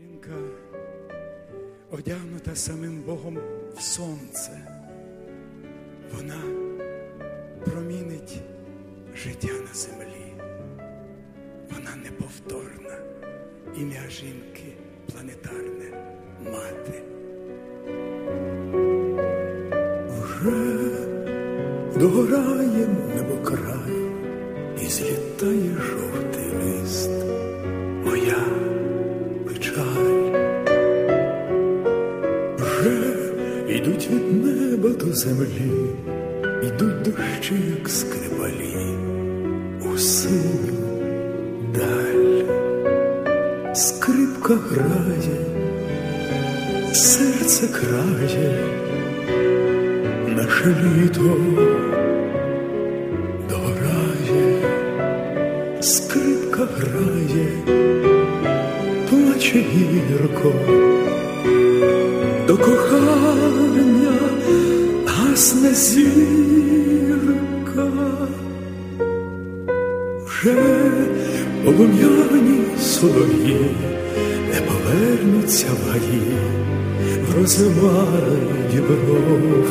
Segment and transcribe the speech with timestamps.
[0.00, 0.30] Жінка,
[1.90, 3.38] одягнута самим Богом
[3.76, 4.50] в сонце,
[6.16, 6.40] вона
[7.64, 8.40] промінить
[9.16, 10.32] життя на землі.
[11.70, 12.98] Вона неповторна,
[13.76, 14.72] ім'я жінки
[15.12, 15.90] планетарне
[16.44, 17.02] мати.
[20.08, 20.90] Вже
[21.98, 24.10] догорає небо край
[24.82, 26.13] і злітає жовтий
[34.04, 35.72] йдуть від неба до землі,
[36.62, 38.76] йдуть дощі, як скрипалі,
[39.94, 40.74] у синю
[41.74, 42.44] даль.
[43.74, 45.40] Скрипка грає,
[46.92, 48.58] серце крає,
[50.36, 51.36] наше літо
[53.50, 54.58] догорає,
[55.80, 57.48] скрипка грає,
[59.10, 60.52] плаче гірко,
[62.56, 64.18] до кохання
[65.06, 67.12] гасне зірка,
[70.26, 70.56] вже
[71.64, 73.66] полум'яні солов'ї
[74.48, 76.22] не повернуться в гаї
[77.28, 79.66] в розмаї бров.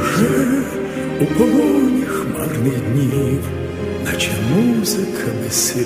[0.00, 0.62] Вже
[1.20, 3.42] у полоні хмарних днів,
[4.04, 5.76] наче музика без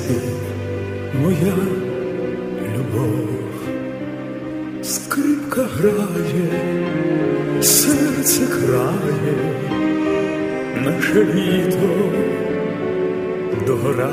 [1.22, 1.75] моя
[11.24, 12.12] літо
[13.66, 14.12] дограє,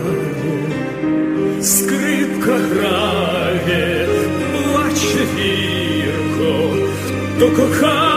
[1.62, 4.08] скрипка грає,
[4.52, 6.76] плаче гірко,
[7.40, 8.13] до кохання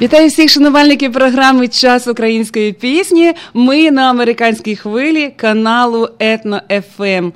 [0.00, 3.32] Вітаю всіх шанувальників програми Час української пісні.
[3.54, 7.30] Ми на американській хвилі каналу Етно ФМ.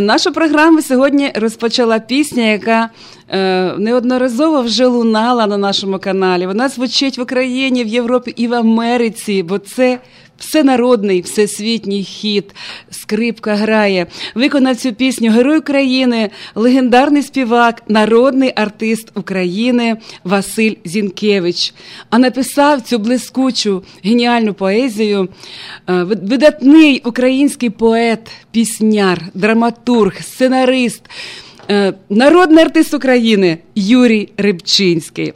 [0.00, 2.90] Нашу програму сьогодні розпочала пісня, яка
[3.28, 6.46] е, неодноразово вже лунала на нашому каналі.
[6.46, 9.98] Вона звучить в Україні, в Європі і в Америці, бо це.
[10.40, 12.44] Всенародний всесвітній хіт,
[12.90, 14.06] скрипка грає.
[14.34, 21.74] Виконав цю пісню Герой України, легендарний співак, народний артист України Василь Зінкевич.
[22.10, 25.28] А написав цю блискучу геніальну поезію
[25.88, 31.02] е, видатний український поет, пісняр, драматург, сценарист,
[31.70, 35.32] е, народний артист України Юрій Рибчинський.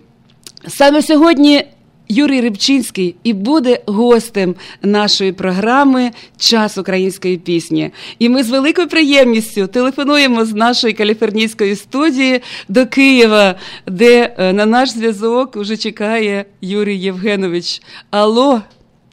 [0.68, 1.64] Саме сьогодні
[2.08, 7.90] Юрій Рибчинський і буде гостем нашої програми Час української пісні.
[8.18, 13.54] І ми з великою приємністю телефонуємо з нашої каліфорнійської студії до Києва,
[13.86, 17.82] де е, на наш зв'язок вже чекає Юрій Євгенович.
[18.10, 18.62] Алло,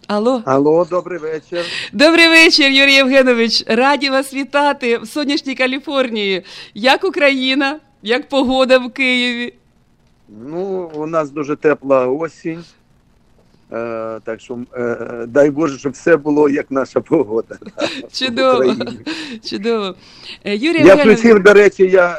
[0.08, 0.42] Алло.
[0.46, 1.66] Алло, добрий вечір.
[1.94, 3.64] Добрий вечір, Юрій Євгенович.
[3.68, 6.44] Раді вас вітати в сонячній Каліфорнії.
[6.74, 9.54] Як Україна, як погода в Києві?
[10.30, 12.64] Ну, у нас дуже тепла осінь.
[13.74, 14.98] Е, так що е,
[15.28, 17.56] дай Боже, щоб все було як наша погода.
[18.14, 18.76] Чудово.
[19.50, 19.96] Чудово.
[20.44, 22.18] Е, Юрій Я включив, до речі, я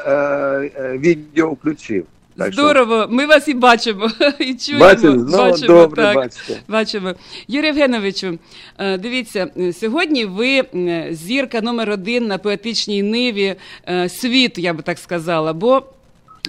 [0.79, 2.05] відео включив.
[2.37, 4.09] Так що- Здорово, ми вас і бачимо,
[4.39, 4.85] і чуємо.
[4.85, 5.09] Бачите?
[5.09, 6.15] Ну, бачимо, добре, так.
[6.15, 6.59] бачите.
[6.67, 7.13] Бачимо.
[7.47, 8.39] Юрій Євгеновичу,
[8.99, 9.47] дивіться,
[9.79, 10.63] сьогодні ви
[11.11, 13.55] зірка номер один на поетичній ниві
[14.07, 15.53] світу, я би так сказала.
[15.53, 15.83] Бо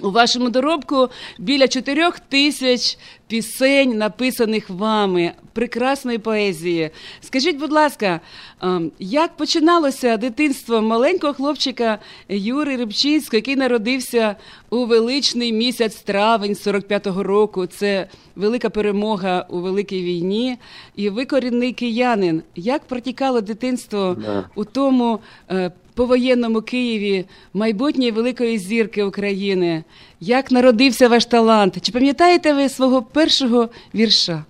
[0.01, 1.09] у вашому доробку
[1.39, 2.97] біля чотирьох тисяч
[3.27, 6.89] пісень, написаних вами, прекрасної поезії.
[7.21, 8.19] Скажіть, будь ласка,
[8.63, 11.99] е, як починалося дитинство маленького хлопчика
[12.29, 14.35] Юри Рибчинського, який народився
[14.69, 17.65] у величний місяць травень 45-го року?
[17.65, 20.57] Це велика перемога у великій війні.
[20.95, 22.43] І ви корінний киянин.
[22.55, 24.49] Як протікало дитинство Да.
[24.55, 25.19] у тому
[25.51, 29.83] е, повоєнному Києві майбутньої великої зірки України?
[30.19, 31.81] Як народився ваш талант?
[31.81, 34.43] Чи пам'ятаєте ви свого першого вірша?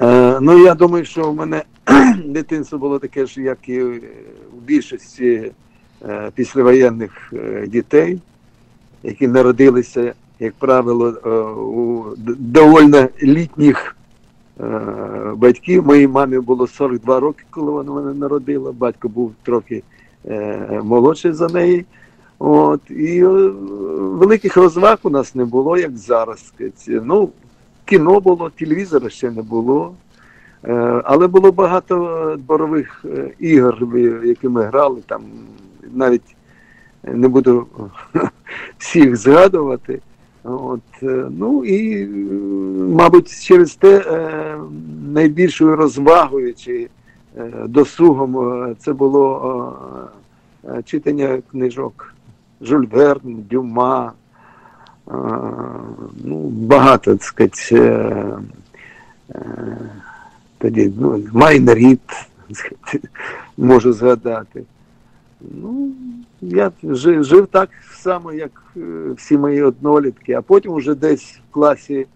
[0.00, 1.62] Е, ну, я думаю, що в мене
[2.24, 4.00] дитинство було таке ж, як і е,
[4.56, 5.52] у більшості
[6.02, 8.20] е, післявоєнних е, дітей,
[9.02, 11.28] які народилися, як правило, е,
[11.60, 12.04] у
[12.38, 13.96] довольно літніх
[14.60, 14.64] е,
[15.36, 15.86] батьків.
[15.86, 18.72] Моїй мамі було 42 роки, коли вона мене народила.
[18.72, 19.82] Батько був трохи
[20.82, 21.84] молодший за неї.
[22.44, 23.26] От, і е,
[23.98, 26.52] великих розваг у нас не було, як зараз.
[26.88, 27.30] Ну,
[27.84, 29.94] кіно було, телевізора ще не було.
[30.64, 35.02] Е, Але було багато е, дворових е, ігор, які ми грали.
[35.06, 35.22] Там
[35.92, 36.36] навіть
[37.02, 37.66] не буду
[38.78, 40.00] всіх згадувати.
[40.44, 42.06] От, е, ну і, е,
[42.94, 44.58] мабуть, через те е,
[45.12, 46.88] найбільшою розвагою чи е,
[47.66, 49.76] досугом е, це було
[50.64, 52.14] е, е, читання книжок
[52.60, 54.12] Жюль Верн, Дюма.
[55.08, 55.12] е,
[56.24, 58.38] Ну, багато, так сказати, е,
[59.34, 59.78] е,
[60.58, 61.78] тоді ну, Майнер
[63.56, 64.62] можу згадати.
[65.40, 65.90] Ну,
[66.40, 68.80] я жив, жив так само, як е,
[69.16, 72.06] всі мої однолітки, а потім вже десь в класі,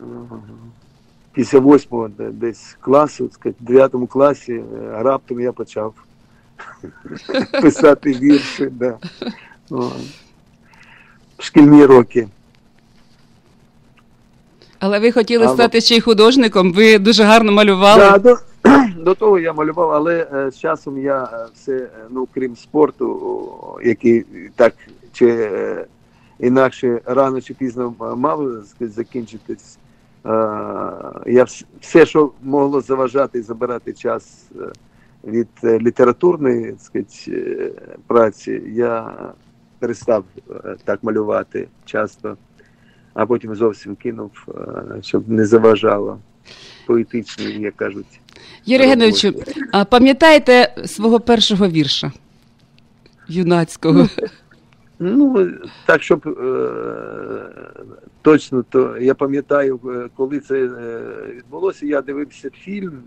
[0.00, 0.04] е,
[1.34, 4.64] після восьмого десь класу, в дев'ятому класі, е,
[5.02, 5.94] раптом я почав
[7.62, 8.66] писати вірші.
[8.66, 8.98] Да.
[11.38, 12.28] Шкільні роки.
[14.78, 15.54] Але ви хотіли Алло.
[15.54, 18.00] стати ще й художником, ви дуже гарно малювали.
[18.00, 18.36] Да, до,
[19.04, 23.80] до того я малював, але е, з часом я е, все, е, ну крім спорту,
[23.84, 24.24] який
[24.56, 24.74] так
[25.12, 25.86] чи е,
[26.40, 29.78] інакше рано чи пізно мав закінчитись.
[30.26, 30.30] Е,
[31.26, 31.46] я
[31.80, 34.72] все, що могло заважати і забирати час е,
[35.30, 37.70] від е, літературної так сказати, е,
[38.06, 39.12] праці, я
[39.78, 40.24] перестав
[40.84, 42.36] так малювати часто,
[43.14, 44.30] а потім зовсім кинув,
[45.00, 46.18] щоб не заважало
[46.86, 48.20] поетичні, як кажуть.
[48.66, 49.34] Юрій Євгеновичу,
[49.72, 52.12] а пам'ятаєте свого першого вірша
[53.28, 54.08] юнацького?
[54.98, 55.48] Ну,
[55.86, 57.46] так, щоб е,
[58.22, 61.00] точно, то я пам'ятаю, е, коли це е,
[61.36, 63.02] відбулося, я дивився фільм.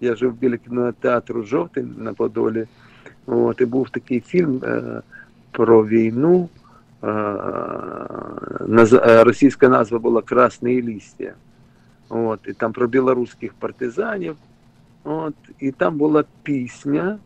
[0.00, 2.66] Я жив біля кінотеатру Жовтий на Подолі.
[3.26, 5.02] От, і був такий фільм е,
[5.50, 6.48] про війну.
[7.02, 7.06] Е,
[8.60, 11.32] наз- е, російська назва була Красне лістя.
[12.08, 14.36] От, і там про білоруських партизанів.
[15.04, 17.18] От, і там була пісня,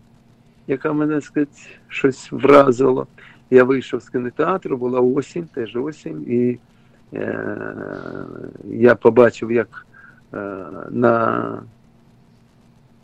[0.66, 1.52] яка мене сказати,
[1.88, 3.06] щось вразило.
[3.50, 6.58] Я вийшов з кінотеатру, була осінь, теж осінь, і
[7.14, 7.66] е,
[8.64, 9.86] я побачив, як
[10.34, 11.62] е, на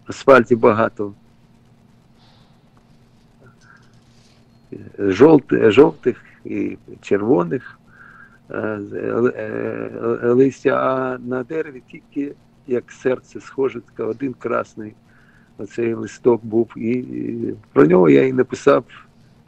[0.07, 1.13] асфальті багато
[4.99, 7.79] жовтих, жовтих і червоних
[8.51, 9.33] е, е,
[10.23, 12.35] е, листя, а на дереві тільки
[12.67, 14.95] як серце схоже, таке один красний
[15.59, 16.79] оцей листок був.
[16.79, 17.05] І
[17.73, 18.85] про нього я і написав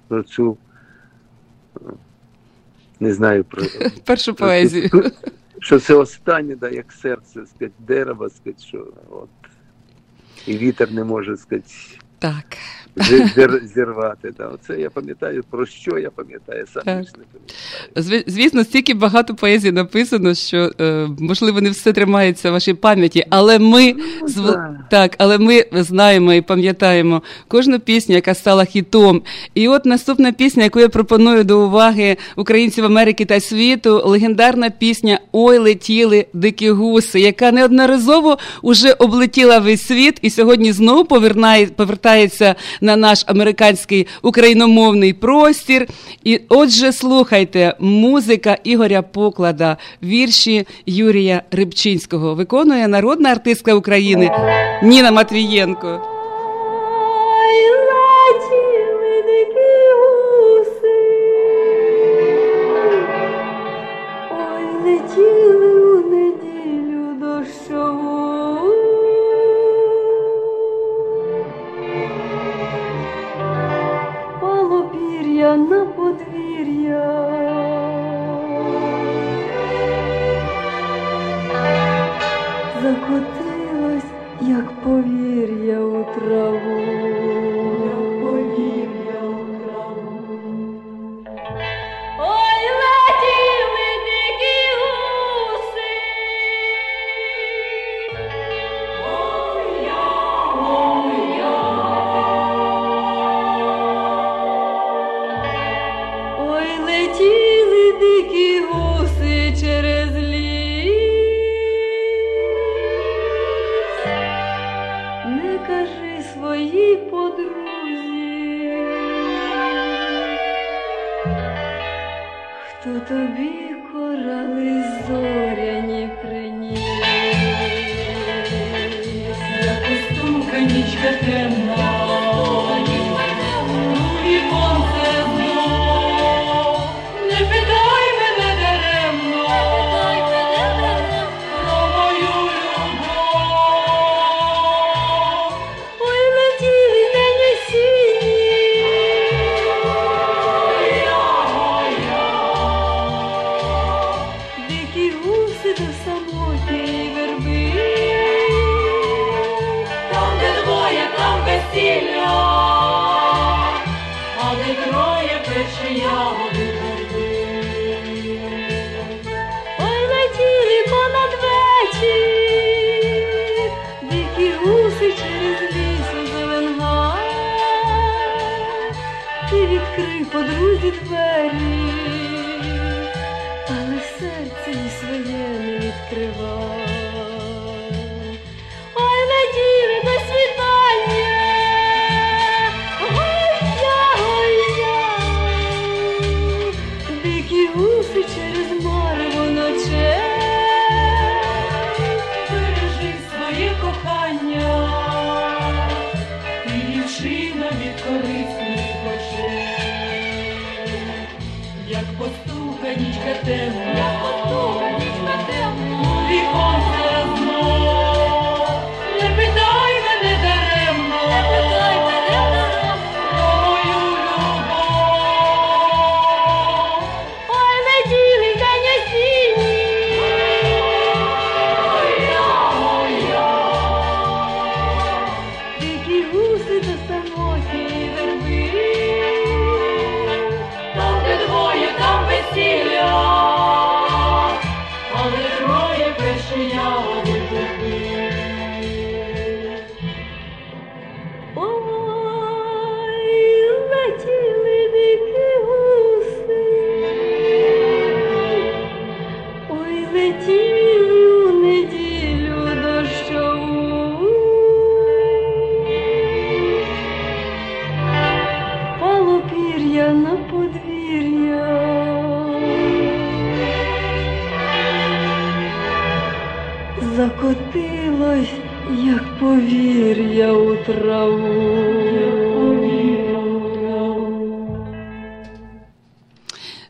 [0.09, 0.57] про цю
[3.01, 3.63] не знаю про
[4.05, 4.91] Першу поезію.
[5.61, 9.29] що це останнє, да, як серце, сказать, дерева, сказать, що от
[10.47, 12.59] і вітер не може сказать, Так.
[12.97, 14.33] зір- зірвати.
[14.39, 14.47] Да.
[14.47, 16.97] Оце я пам'ятаю, про що я пам'ятаю, сам Так.
[16.97, 17.25] не
[17.95, 18.25] пам'ятаю.
[18.27, 23.59] Звісно, стільки багато поезії написано, що е, можливо не все тримається в вашій пам'яті, але
[23.59, 23.95] ми
[24.27, 24.35] з...
[24.35, 24.79] да.
[24.91, 29.23] так, але ми знаємо і пам'ятаємо кожну пісню, яка стала хітом.
[29.55, 35.21] І от наступна пісня, яку я пропоную до уваги українців Америки та світу, легендарна пісня
[35.33, 41.67] Ой, летіли дикі гуси, яка неодноразово уже облетіла весь світ і сьогодні знову повернає,
[42.15, 45.87] повертається на наш американський україномовний простір.
[46.25, 54.31] І отже, слухайте, музика Ігоря Поклада, вірші Юрія Рибчинського виконує народна артистка України
[54.83, 56.14] Ніна Матвієнко.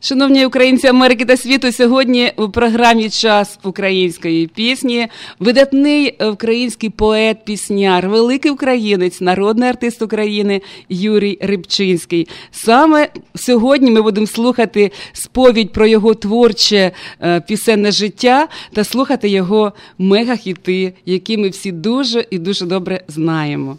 [0.04, 5.08] Шановні українці Америки та світу, сьогодні у програмі Час української пісні
[5.38, 12.28] видатний український поет, пісняр, великий українець, народний артист України Юрій Рибчинський.
[12.50, 19.72] Саме сьогодні ми будемо слухати сповідь про його творче е, пісенне життя та слухати його
[19.98, 23.78] мегахіти, які ми всі дуже і дуже добре знаємо.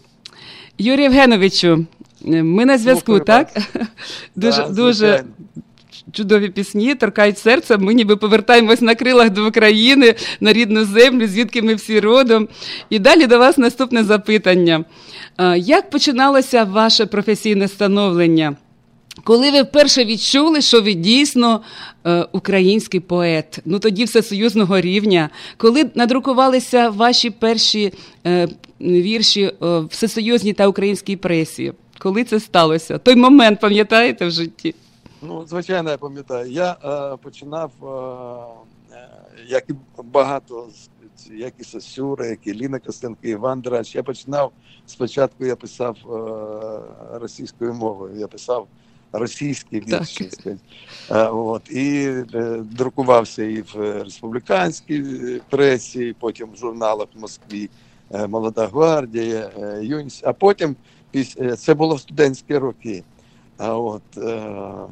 [0.77, 1.85] Юрій Євгеновичу,
[2.27, 3.57] е, ми на зв'язку, так?
[4.35, 5.23] Дуже, дуже.
[6.11, 7.77] Чудові пісні, торкають серце.
[7.77, 12.47] Ми ніби повертаємось на крилах до України, на рідну землю, звідки ми всі родом.
[12.89, 14.85] І далі до вас наступне запитання.
[15.57, 18.55] Як починалося ваше професійне становлення?
[19.23, 21.61] Коли ви вперше відчули, що ви дійсно
[22.05, 27.93] е, український поет, ну тоді всесоюзного рівня, коли надрукувалися ваші перші
[28.27, 28.47] е,
[28.81, 31.73] вірші е, всесоюзній та українській пресі?
[31.97, 32.97] Коли це сталося?
[32.97, 34.75] Той момент пам'ятаєте в житті?
[35.27, 36.51] Ну, звичайно, я пам'ятаю.
[36.51, 39.09] Я е, починав, е, е,
[39.47, 40.67] як і багато,
[41.31, 43.95] як і Сосюра, як і Ліна Костенко, Іван Драч.
[43.95, 44.51] Я починав
[44.85, 48.15] спочатку, я писав е, російською мовою.
[48.19, 48.67] Я писав
[49.11, 50.23] російські вірші.
[51.11, 55.01] Е, от, і е, друкувався і в республіканській
[55.49, 57.69] пресі, і потім в журналах в Москві
[58.11, 60.23] е, Молода гвардія, е, Юність.
[60.27, 60.75] А потім
[61.13, 63.03] піс- е, це було в студентські роки.
[63.57, 64.87] А от, е, е,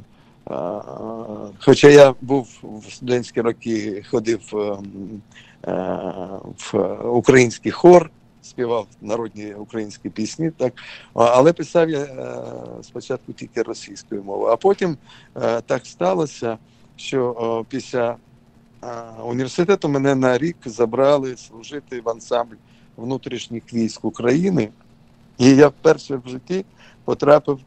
[1.60, 5.22] хоча я був в студентські роки, ходив е, м,
[5.68, 6.40] е,
[6.72, 8.10] в український хор,
[8.42, 10.74] співав народні українські пісні, так,
[11.14, 12.44] але писав я е,
[12.82, 14.52] спочатку тільки російською мовою.
[14.54, 14.98] А потім
[15.36, 16.58] е, так сталося,
[16.96, 18.16] що після
[19.26, 22.56] університету мене на рік забрали служити в ансамбль
[22.98, 24.70] внутрішніх військ України.
[25.38, 26.66] І я вперше в житті
[27.06, 27.60] потрапив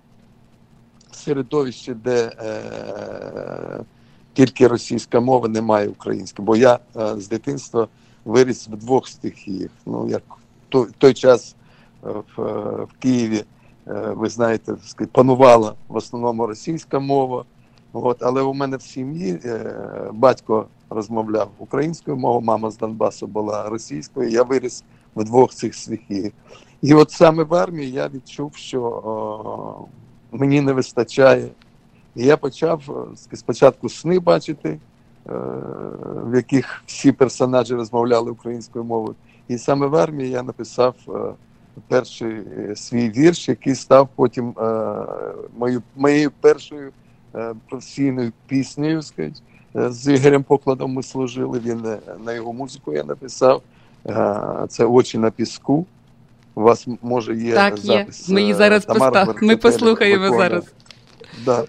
[1.11, 3.85] в середовище, де е,
[4.33, 6.47] тільки російська мова, немає української.
[6.47, 7.89] Бо я е, з дитинства
[8.25, 9.71] виріс в двох стихіях.
[9.87, 10.23] Ну, як
[10.69, 11.57] той, той час
[12.05, 13.45] е, в, е, в Києві,
[13.89, 14.75] е, ви знаєте,
[15.13, 17.45] панувала в основному російська мова.
[17.93, 23.69] От, але у мене в сім'ї е, батько розмовляв українською мовою, мама з Донбасу була
[23.69, 24.31] російською.
[24.31, 24.85] Я виріс
[25.17, 26.33] в двох цих стихіях.
[26.83, 29.85] І от саме в армії я відчув, що о,
[30.37, 31.49] мені не вистачає.
[32.17, 34.79] І я почав е, спочатку сни бачити, е,
[36.25, 39.15] в яких всі персонажі розмовляли українською мовою.
[39.49, 41.13] І саме в армії я написав е,
[41.89, 42.43] перший
[42.77, 44.55] свій вірш, який став потім
[45.59, 46.93] мою, моєю першою
[47.69, 49.03] професійною піснею.
[49.03, 49.43] Сказать.
[49.77, 51.59] Е, З Ігорем Покладом ми служили.
[51.59, 51.83] Він
[52.25, 53.63] на його музику я написав.
[54.69, 55.87] Це очі на піску.
[56.57, 58.07] У вас може є Так, є.
[58.29, 60.49] Ми її е, зараз постав- ми послухаємо виконує.
[60.49, 60.65] зараз.
[61.45, 61.65] Да.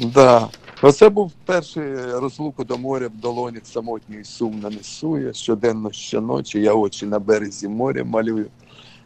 [0.00, 0.48] Да.
[0.82, 5.34] Оце був перший розлуку до моря в долонях самотньої сум нанесує.
[5.34, 8.46] Щоденно, щоночі я очі на березі моря малюю.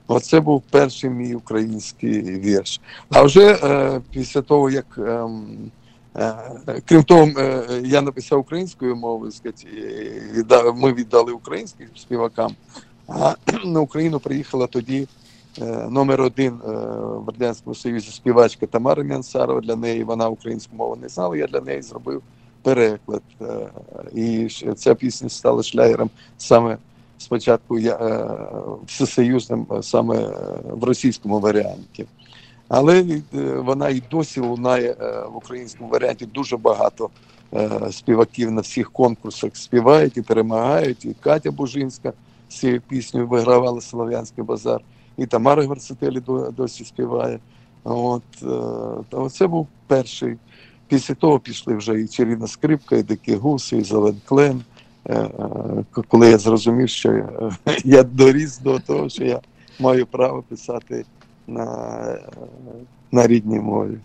[0.06, 2.80] Оце був перший мій український вірш.
[3.10, 5.46] А вже е, після того, як ем,
[6.16, 6.34] е,
[6.84, 9.32] крім того, е, я написав українською мовою,
[10.34, 12.54] віддав- ми віддали українським співакам,
[13.08, 15.08] а на Україну приїхала тоді
[15.62, 16.70] е, номер один е,
[17.16, 19.60] в Радянському Союзі співачка Тамара Мянсарова.
[19.60, 21.36] Для неї вона українську мову не знала.
[21.36, 22.22] Я для неї зробив
[22.62, 23.22] переклад.
[23.42, 23.70] Е,
[24.14, 26.76] І ця пісня стала шлягером саме
[27.18, 27.78] спочатку
[28.86, 30.16] всесоюзним, саме
[30.70, 32.06] в російському варіанті.
[32.68, 33.20] Але
[33.56, 34.96] вона і досі лунає
[35.32, 37.10] в українському варіанті дуже багато
[37.90, 41.04] співаків на всіх конкурсах співають і перемагають.
[41.04, 42.12] І Катя Бужинська
[42.48, 44.80] цією піснею вигравала Слов'янський базар,
[45.16, 46.22] і Тамара Гварцетелі
[46.56, 47.38] досі співає.
[47.84, 48.22] От,
[49.12, 50.36] е, це був перший.
[50.88, 54.62] Після того пішли вже і Чарівна скрипка, і Дикі Гуси, і Зелен Клен.
[55.06, 57.28] Е, е, Коли я зрозумів, що я,
[57.84, 59.40] я доріс до того, що я
[59.80, 61.04] маю право писати
[61.46, 61.64] на,
[62.08, 62.20] е,
[63.12, 63.98] на рідній мові.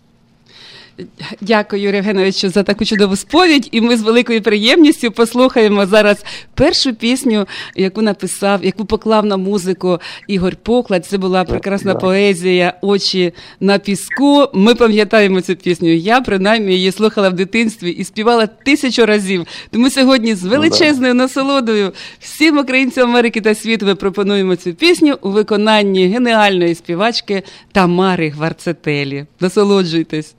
[1.40, 3.68] Дякую, Юрію Євгеновичу, за таку чудову сповідь.
[3.72, 9.98] І ми з великою приємністю послухаємо зараз першу пісню, яку написав, яку поклав на музику
[10.28, 11.06] Ігор Поклад.
[11.06, 14.48] Це була прекрасна поезія Очі на піску.
[14.54, 15.88] Ми пам'ятаємо цю пісню.
[15.88, 19.46] Я принаймні її слухала в дитинстві і співала тисячу разів.
[19.70, 25.30] Тому сьогодні з величезною насолодою всім українцям Америки та світу ми пропонуємо цю пісню у
[25.30, 29.26] виконанні геніальної співачки Тамари Гварцетелі.
[29.40, 30.34] Насолоджуйтесь.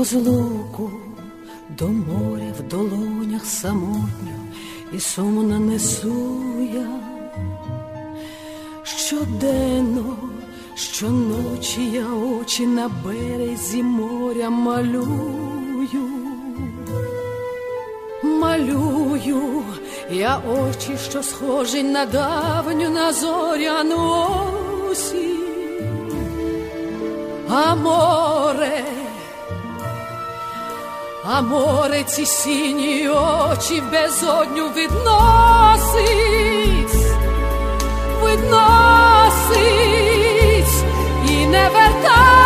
[0.00, 0.90] Розлуку
[1.68, 4.36] до моря в долонях самотньо
[4.92, 6.42] і сумно несу
[6.74, 6.86] я
[8.84, 10.16] щоденно,
[10.74, 16.08] щоночі я очі на березі моря малюю,
[18.22, 19.62] малюю
[20.10, 24.26] я очі, що схожі на давню на зоряну
[24.90, 25.36] осінь.
[27.50, 28.84] А море,
[31.32, 35.94] А море ці сіні очі безодню відносить,
[38.24, 39.64] відносить.
[41.28, 42.39] І не вертає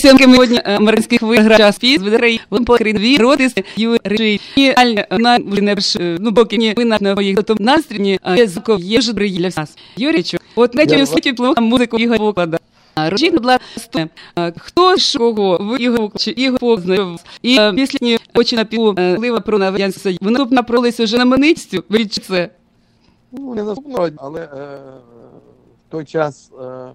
[0.00, 4.72] Сьомки сьогодні американських виграв час піс видарей він покрив дві роти Юрій і.
[4.76, 5.76] Альна на не
[6.20, 10.38] ну поки не ви на моїх то настрій є звуков є вже для нас Юрічу
[10.54, 12.58] от на цьому світі плохо музику його поклада
[12.96, 14.08] Рожіть, будь ласка,
[14.56, 17.20] хто ж кого ви його чи його познайомив?
[17.42, 20.16] І е, після очі на пілу е, лива про нав'янся.
[20.20, 22.50] Вони б напролися вже на меницю, ви це?
[23.32, 24.48] Ну, не наступного, але е,
[25.88, 26.92] в той час е,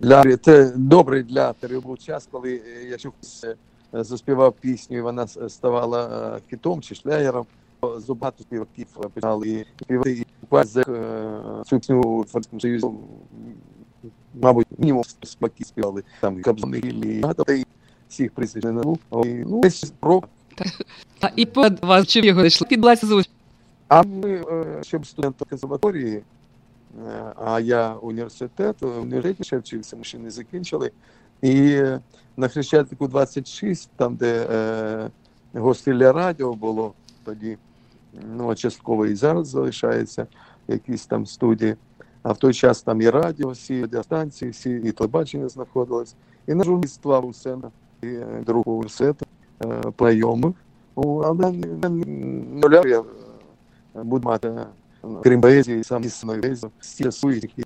[0.00, 3.56] для, це добрий для Терри був час, коли е, якщо хтось е,
[3.92, 7.46] заспівав пісню, і вона ставала е, хітом чи шлягером,
[7.80, 10.24] то зубато співаків почали співати і
[10.88, 12.86] е, цю пісню у Французькому Союзі,
[14.34, 17.44] мабуть, мінімум співаки співали, там Кобзони, і багато
[18.08, 18.98] всіх прізвищ не назву.
[19.24, 20.22] Ну, десь про
[21.20, 22.66] А і по вас чи його йшли?
[22.66, 23.30] Підлася звуч.
[23.88, 24.44] А ми,
[24.82, 26.22] ще студент консерваторії,
[27.36, 30.90] а я університет, в університеті ще вчився, ми ще не закінчили.
[31.42, 32.00] І е,
[32.36, 35.10] на Хрещатику 26, там, де е,
[35.60, 36.92] гостилля радіо було
[37.24, 37.58] тоді,
[38.36, 40.26] ну, частково і зараз залишається
[40.68, 41.76] якісь там студії.
[42.22, 46.14] А в той час там і радіо, всі радіостанції, всі і телебачення знаходилось.
[46.46, 47.70] І на журналіства у сцена,
[48.02, 49.26] і е, другого університету,
[49.64, 50.54] е.
[50.96, 52.06] Ну, Але не- не-
[52.62, 53.04] нуля я е,
[54.02, 54.66] буду мати, е,
[55.22, 57.64] крім поезії, сам істинної поезії, всі сують, які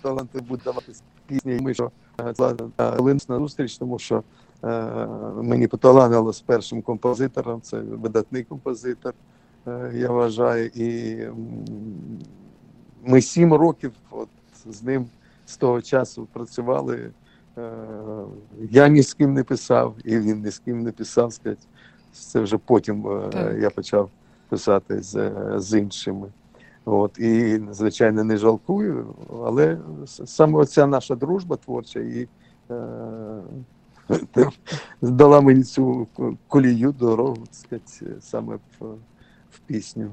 [0.00, 0.92] таланти будуть давати
[1.26, 1.58] пісні.
[1.60, 2.34] Ми що е,
[2.78, 4.22] е, линс на зустріч, тому що
[4.64, 5.06] е,
[5.42, 9.14] мені поталанило з першим композитором, це видатний композитор,
[9.94, 10.66] я вважаю.
[10.66, 11.18] І
[13.04, 14.28] ми сім років от,
[14.66, 15.06] з ним
[15.46, 17.10] з того часу працювали.
[18.70, 21.32] Я ні з ким не писав, і він ні з ким не писав.
[21.32, 21.62] Сказати.
[22.12, 23.58] Це вже потім Так.
[23.58, 24.10] я почав
[24.48, 26.28] писати з, з іншими.
[26.84, 29.14] От, і, звичайно, не жалкую,
[29.44, 29.78] але
[30.24, 32.28] саме оця наша дружба творча і
[32.70, 34.34] е,
[35.02, 36.06] дала мені цю
[36.48, 38.84] колію, дорогу, так сказати, саме в,
[39.50, 40.10] в пісню.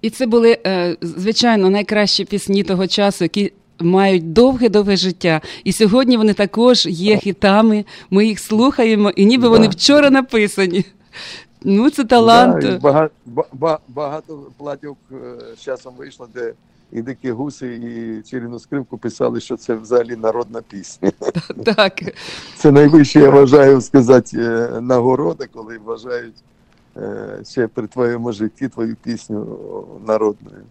[0.00, 5.40] І це були, е, звичайно, найкращі пісні того часу, які мають довге-довге життя.
[5.64, 7.84] І сьогодні вони також є хітами.
[8.10, 10.84] Ми їх слухаємо, і ніби вони вчора написані.
[11.62, 12.62] Ну, це талант.
[12.62, 13.14] Да, багато,
[13.52, 15.16] ба- багато платівок е,
[15.56, 16.52] з часом вийшло, де
[16.92, 21.12] і дикі гуси, і Чиріну скривку писали, що це взагалі народна пісня.
[21.64, 22.02] Так.
[22.56, 26.34] Це найвище, я вважаю сказати, е, нагорода, коли вважають
[26.96, 29.58] е, ще при твоєму житті твою пісню
[30.06, 30.62] народною.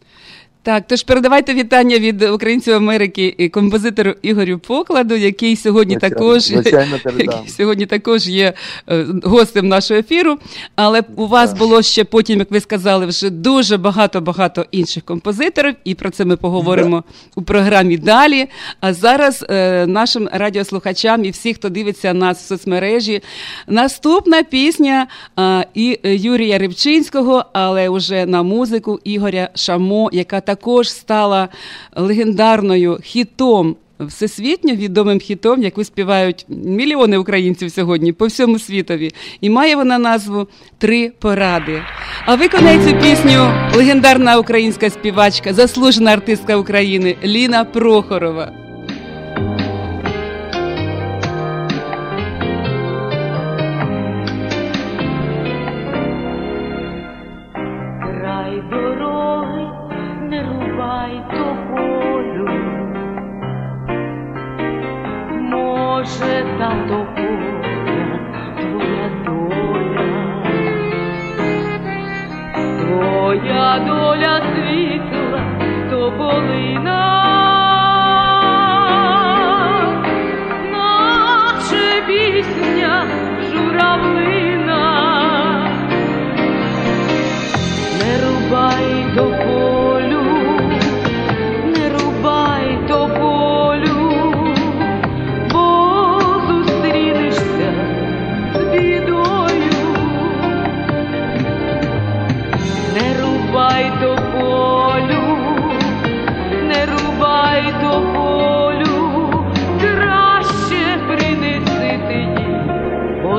[0.63, 6.43] Так, тож передавайте вітання від українців Америки і композитору Ігорю Покладу, який сьогодні Звичайно, також
[6.43, 8.53] звичайно, який сьогодні також є
[8.89, 10.37] е, гостем нашого ефіру.
[10.75, 15.75] Але у вас було ще потім, як ви сказали, вже дуже багато багато інших композиторів,
[15.83, 17.03] і про це ми поговоримо
[17.35, 18.47] у програмі далі.
[18.79, 23.21] А зараз е, нашим радіослухачам і всі, хто дивиться нас в соцмережі,
[23.67, 25.07] наступна пісня
[25.39, 31.49] е, і Юрія Рибчинського, але вже на музику Ігоря Шамо, яка також стала
[31.95, 39.11] легендарною хітом всесвітньо відомим хітом, яку співають мільйони українців сьогодні по всьому світові.
[39.41, 41.81] І має вона назву Три поради.
[42.25, 48.68] А виконає цю пісню легендарна українська співачка, заслужена артистка України Ліна Прохорова.
[73.87, 75.43] Доля світла,
[75.89, 76.99] то болина.
[80.71, 83.07] Наша пісня
[83.51, 84.28] журавлина.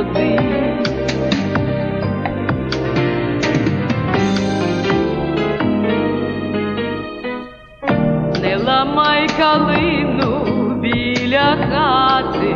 [0.03, 0.39] Води.
[8.43, 10.45] Не ламай калину
[10.81, 12.55] біля хати,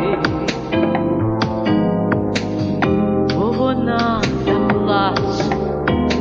[3.35, 5.57] бо вона заплаче,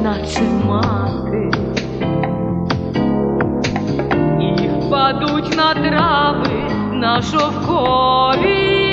[0.02, 1.50] наче мати,
[4.40, 8.83] і впадуть на трави на шовкові.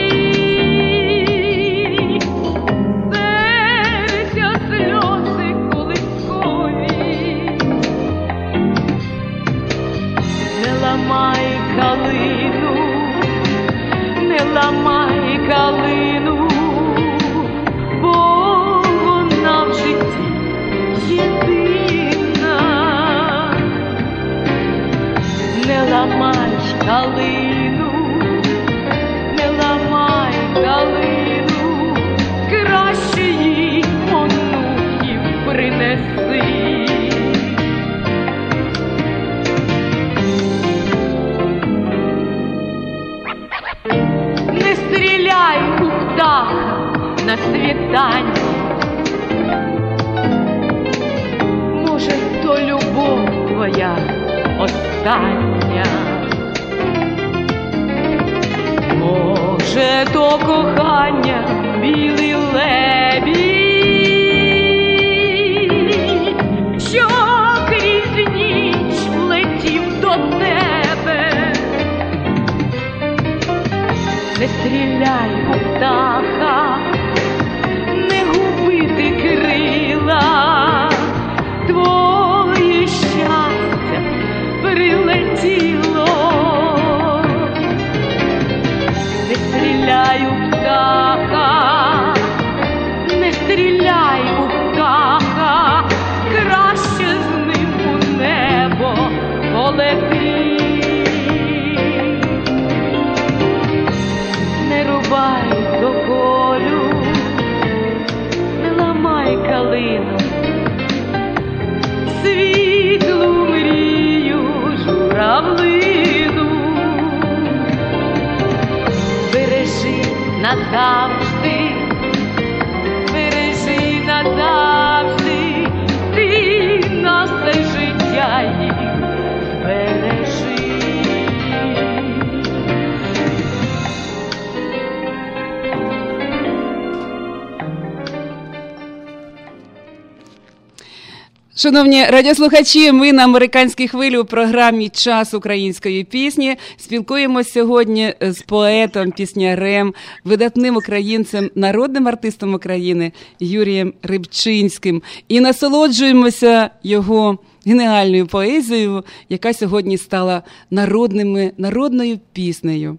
[141.61, 149.11] Шановні радіослухачі, ми на американській хвилі у програмі Час української пісні спілкуємося сьогодні з поетом,
[149.11, 149.93] піснярем,
[150.23, 160.43] видатним українцем, народним артистом України Юрієм Рибчинським і насолоджуємося його геніальною поезією, яка сьогодні стала
[160.71, 162.97] народними, народною піснею.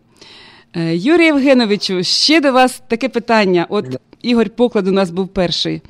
[0.76, 3.66] Е, Юрій Євгеновичу, ще до вас таке питання.
[3.68, 3.86] От
[4.22, 5.82] Ігор Поклад у нас був перший.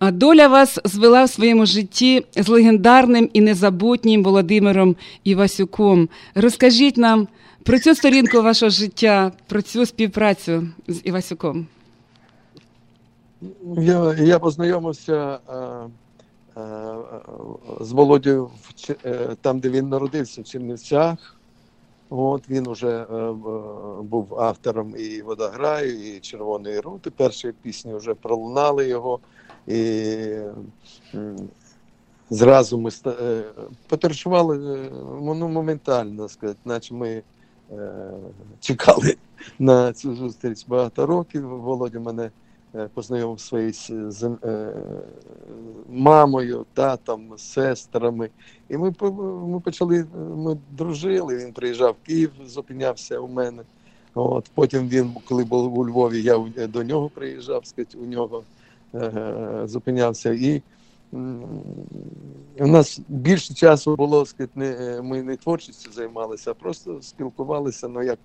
[0.00, 6.08] А Доля вас звела в своєму житті з легендарним і незабутнім Володимиром Івасюком.
[6.34, 7.28] Розкажіть нам
[7.62, 11.66] про цю сторінку вашого життя, про цю співпрацю з Івасюком.
[13.78, 15.54] Я, я познайомився е,
[16.60, 16.94] е,
[17.80, 21.36] з Володю в е, там, де він народився, в Чернівцях.
[22.10, 23.32] От він уже е,
[24.02, 27.10] був автором і водограю, і червоної рути.
[27.10, 29.20] Перші пісні вже пролунали його.
[29.70, 29.86] І
[32.30, 33.42] зразу ми е,
[33.88, 37.22] потаршували е, ну, моментально, сказати, наче ми
[37.72, 38.12] е,
[38.60, 39.16] чекали
[39.58, 41.48] на цю зустріч багато років.
[41.48, 42.30] Володя мене
[42.94, 43.72] познайомив своєю
[44.44, 44.72] е,
[45.88, 48.30] мамою, татом, сестрами.
[48.68, 48.94] І ми,
[49.46, 50.06] ми почали,
[50.36, 51.36] ми дружили.
[51.36, 53.62] Він приїжджав в Київ, зупинявся у мене.
[54.14, 58.42] От, потім він, коли був у Львові, я до нього приїжджав, сказати, у нього
[59.64, 60.32] зупинявся.
[60.32, 60.62] І
[61.12, 68.02] у нас більше часу було, не, е, ми не творчістю займалися, а просто спілкувалися, ну,
[68.02, 68.18] як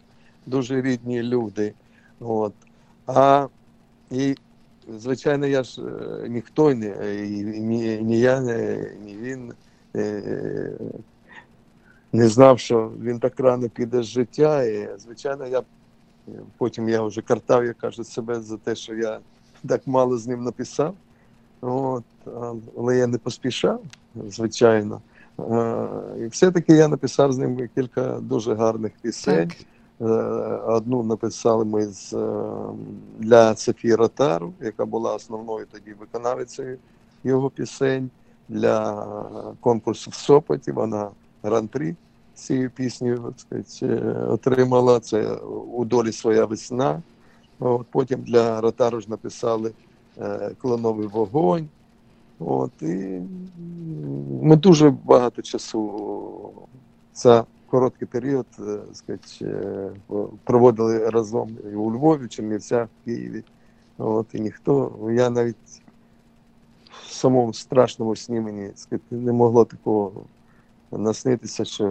[0.45, 1.73] дуже рідні люди.
[2.19, 2.53] От.
[3.07, 3.47] А
[4.11, 4.35] і,
[4.97, 8.39] звичайно, я ж е, ніхто, ні, і, ні, ні я,
[9.01, 9.53] ні, він
[9.95, 10.77] е,
[12.13, 14.63] не знав, що він так рано піде з життя.
[14.63, 15.61] І, звичайно, я
[16.57, 19.19] потім я вже картав, як кажуть, себе за те, що я
[19.67, 20.95] так мало з ним написав.
[21.61, 22.03] От,
[22.77, 23.81] але я не поспішав,
[24.27, 25.01] звичайно.
[25.39, 25.87] Е,
[26.19, 29.47] І все-таки я написав з ним кілька дуже гарних пісень.
[29.47, 29.57] Так.
[30.01, 30.13] Е,
[30.65, 32.43] Одну написали ми з, е,
[33.19, 36.77] для Софії Ротару, яка була основною тоді виконавицею
[37.23, 38.09] його пісень
[38.49, 39.05] для
[39.59, 40.71] конкурсу в Сопоті.
[40.71, 41.09] Вона
[41.43, 41.95] гран-прі
[42.35, 43.33] з цією піснею
[44.29, 44.99] отримала.
[44.99, 45.35] Це
[45.73, 47.01] у долі своя весна.
[47.59, 49.71] От, потім для Ротару ж написали
[50.17, 51.67] е, Клоновий вогонь.
[52.39, 53.21] От, і
[54.41, 55.91] ми дуже багато часу
[57.13, 59.91] за короткий період е, сказать, е,
[60.43, 63.43] проводили разом і у Львові, Чернівцях, в Києві.
[63.97, 65.81] От, і ніхто, я навіть
[67.05, 70.11] в самому страшному сні мені сказать, не могло такого
[70.91, 71.85] наснитися, що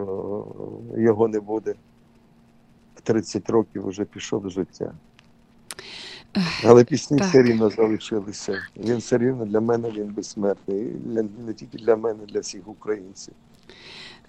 [0.96, 1.74] його не буде.
[2.96, 4.92] В 30 років вже пішов з життя.
[6.64, 7.28] Але пісні так.
[7.28, 8.62] все рівно залишилися.
[8.76, 10.84] Він все рівно для мене він безсмертний.
[11.04, 13.34] Для, не тільки для мене, для всіх українців.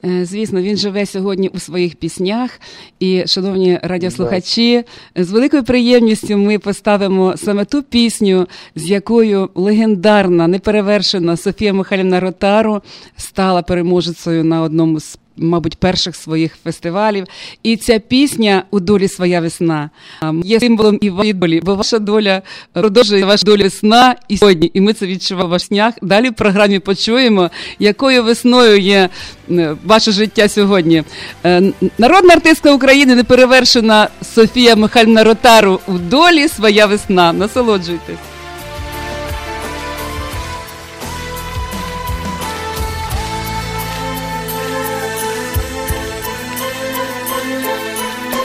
[0.06, 2.60] Е, Звісно, він живе сьогодні у своїх піснях.
[3.00, 4.84] І, шановні радіослухачі,
[5.16, 12.82] з великою приємністю ми поставимо саме ту пісню, з якою легендарна, неперевершена Софія Михайлівна Ротару
[13.18, 15.18] стала переможецею на одному з.
[15.38, 17.26] Мабуть, перших своїх фестивалів,
[17.64, 19.90] і ця пісня у долі своя весна
[20.22, 22.42] а, є символом і вашої долі, бо ваша доля
[22.74, 24.72] продовжує ваша доля весна і сьогодні.
[24.74, 25.94] І ми це відчуваємо в снях.
[26.02, 29.10] Далі в програмі почуємо, якою весною є
[29.50, 31.04] е, ваше життя сьогодні.
[31.46, 37.34] Е, Народна артистка України неперевершена Софія Михайлівна Ротару у долі своя весна.
[37.34, 38.35] Насолоджуйтесь.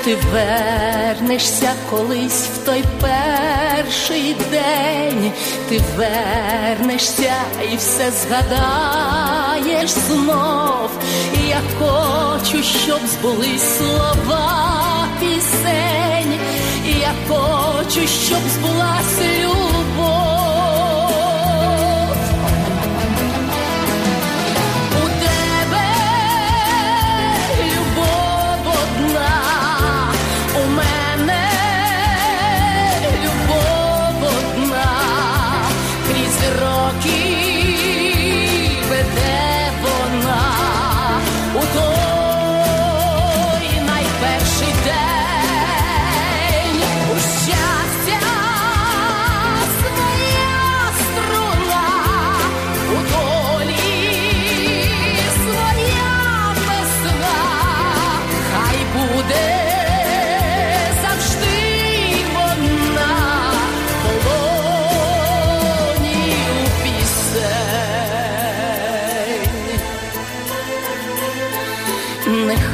[0.05, 5.33] Ти вернешся колись в той перший день,
[5.69, 7.33] ти вернешся
[7.73, 10.91] і все згадаєш знов.
[11.45, 16.39] І я хочу, щоб збулись слова пісень,
[16.89, 20.30] і я хочу, щоб збулась любов.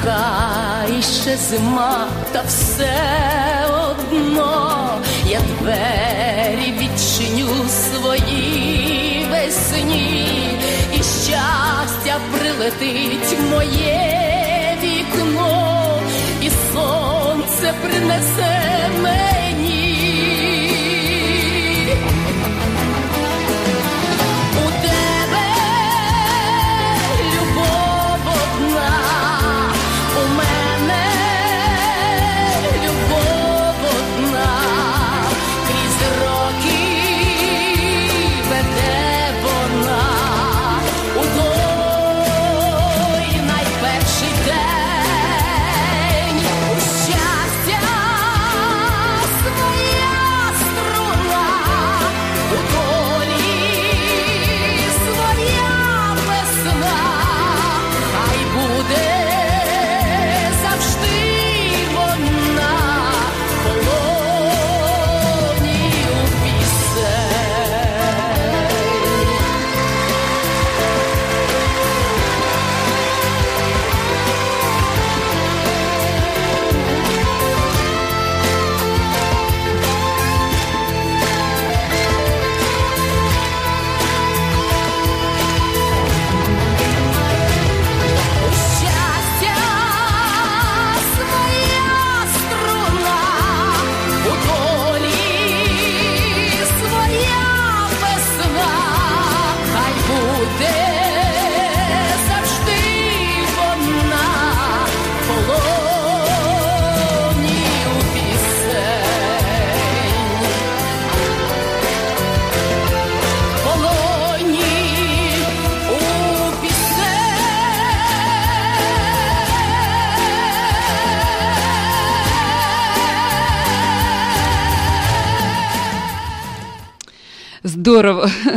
[0.06, 2.94] Нехай ще зима, та все
[3.68, 10.58] одно я двері відчиню свої весні,
[10.94, 16.00] і щастя прилетить в моє вікно,
[16.42, 18.65] і сонце принесе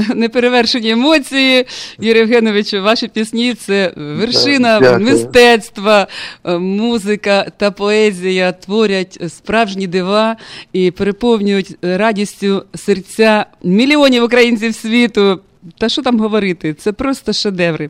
[0.15, 1.65] неперевершені емоції.
[1.99, 4.99] Юрій Євгеновичу, ваші пісні це вершина Дякую.
[4.99, 6.07] мистецтва,
[6.45, 10.35] е, музика та поезія творять справжні дива
[10.73, 15.39] і переповнюють радістю серця мільйонів українців світу.
[15.77, 16.73] Та що там говорити?
[16.73, 17.89] Це просто шедеври.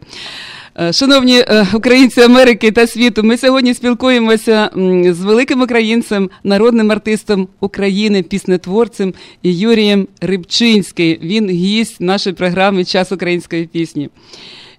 [0.82, 4.70] Е, Шановні е, українці Америки та світу, ми сьогодні спілкуємося
[5.12, 9.14] з великим українцем, народним артистом України, піснетворцем
[9.44, 11.18] Юрієм Рибчинським.
[11.22, 14.10] Він гість нашої програми Час української пісні.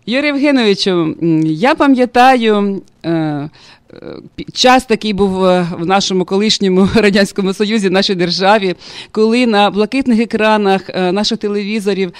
[0.06, 2.82] Юрій Євгеновичу, я пам'ятаю.
[3.04, 3.50] е,
[4.52, 8.74] Час такий був в нашому колишньому радянському союзі, нашій державі,
[9.12, 12.12] коли на блакитних екранах наших телевізорів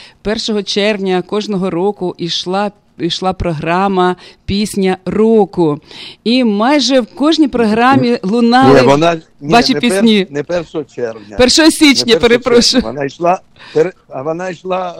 [0.51, 2.71] 1 червня кожного року йшла
[3.07, 5.81] йшла програма Пісня року.
[6.25, 10.25] І майже в кожній програмі лунали Ні, вона ні, ваші не пісні.
[10.25, 11.37] Пер, не 1 червня.
[11.39, 12.63] 1 січня, Не 1 перепрошую.
[12.83, 12.89] червня.
[12.91, 13.41] Вона йшла,
[13.75, 14.95] пер- а вона йшла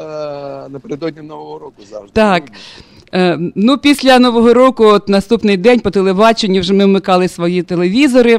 [0.67, 2.11] е, напередодні Нового року завжди.
[2.13, 2.43] Так.
[3.15, 8.39] Е, Ну, після Нового року, от наступний день по телебаченню, вже ми вмикали свої телевізори.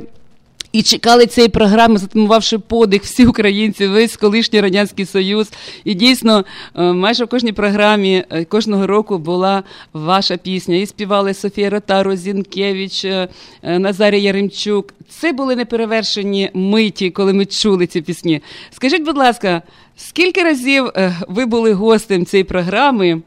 [0.72, 5.52] І чекали цієї програми, затамувавши подих всі українці, весь колишній радянський союз.
[5.84, 6.46] І дійсно,
[6.76, 9.64] е, майже в кожній програмі е, кожного року була
[9.94, 10.76] ваша пісня.
[10.76, 13.28] І співали Софія Ротару, Зінкевич, е,
[13.64, 14.94] Назарій Яремчук.
[15.10, 18.42] Це були неперевершені миті, коли ми чули ці пісні.
[18.72, 19.62] Скажіть, будь ласка,
[19.96, 20.90] скільки разів
[21.28, 23.22] ви були гостем цієї програми?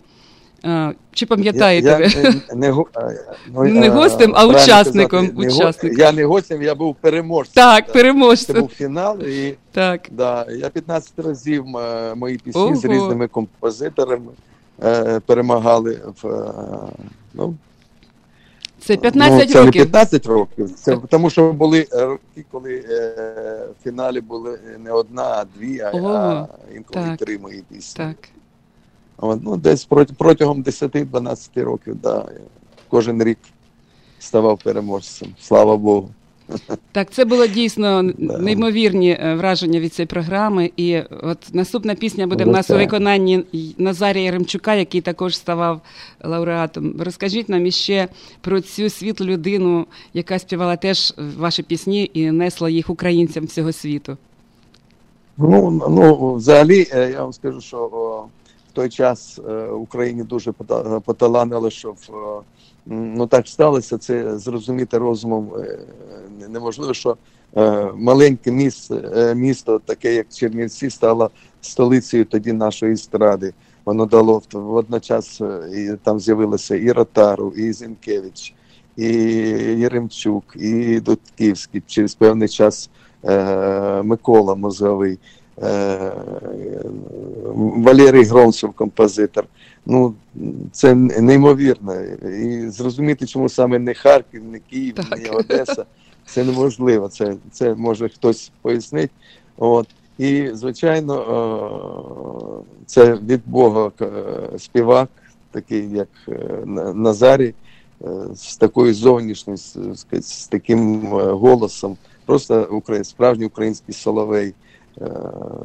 [1.13, 2.07] Чи пам'ятаєте я, ви?
[2.55, 2.85] Не, не,
[3.55, 7.55] ну, Не гостем, а учасником, сказати, не го- Я не гостем, я був переможцем.
[7.55, 8.61] Так, Це переможцем.
[8.61, 10.01] був фінал, і Так.
[10.11, 12.77] да, я 15 разів е, мої пісні Ого.
[12.77, 14.33] з різними композиторами
[14.85, 16.27] е, перемагали в.
[16.29, 16.53] е,
[17.35, 17.55] ну,
[18.81, 19.65] Це 15 ну, це років.
[19.65, 20.71] не 15 років.
[20.71, 23.15] Це тому, що були роки, коли е,
[23.81, 27.17] в фіналі були не одна, а дві, а, а інколи Так.
[27.19, 28.05] три мої пісні.
[28.05, 28.17] Так.
[29.43, 32.29] Ну, десь протягом 10-12 років, да,
[32.89, 33.39] кожен рік
[34.19, 35.29] ставав переможцем.
[35.41, 36.11] Слава Богу.
[36.93, 40.71] Так, це було дійсно неймовірні е, враження від цієї програми.
[40.77, 43.45] І от наступна пісня буде в Ну, нас у виконанні
[43.79, 45.81] Назарія Ремчука, який також ставав
[46.25, 46.95] лауреатом.
[47.01, 48.09] Розкажіть нам іще
[48.41, 54.17] про цю світлу людину, яка співала теж ваші пісні і несла їх українцям всього світу.
[55.39, 58.25] Ну, ну взагалі, е, я вам скажу, що
[58.75, 62.43] той час е, Україні дуже пота- поталанило, що в,
[62.87, 65.79] ну так сталося, це зрозуміти розумом е,
[66.49, 67.17] неможливо, що
[67.57, 73.55] е, маленьке місто, е, місто, таке як Чернівці, стало столицею тоді нашої естради.
[73.85, 78.55] Воно дало водночас, е, і там з'явилося і Ротару, і Зінкевич,
[78.97, 79.07] і
[79.79, 81.83] Єремчук, і Дудківський.
[81.87, 82.91] Через певний час
[83.25, 85.19] е, Микола Мозговий, е,
[87.55, 89.45] Валерій Громцев, композитор.
[89.87, 90.15] Ну,
[90.73, 92.01] це неймовірно.
[92.41, 95.19] І зрозуміти, чому саме не Харків, не Київ, Так.
[95.19, 95.85] не Одеса,
[96.27, 97.09] це неможливо.
[97.09, 99.11] Це, це може хтось пояснить.
[99.57, 99.87] От.
[100.19, 101.15] І, звичайно,
[102.63, 104.09] е, це від Бога е,
[104.59, 105.09] співак,
[105.51, 106.63] такий як е,
[106.95, 107.55] Назарій,
[108.03, 111.97] е, з такою зовнішністю, з, таким е, голосом.
[112.27, 114.55] Просто справжній український соловей.
[115.01, 115.11] Е,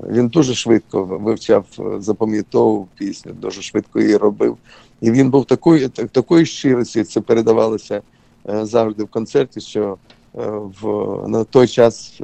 [0.10, 4.58] Він дуже швидко вивчав, е, запам'ятовував пісню, дуже швидко її робив.
[5.02, 8.02] І він був такої, та- такої щирості, це передавалося
[8.50, 9.98] е, завжди в концерті, що
[10.82, 10.88] в,
[11.28, 12.22] на той час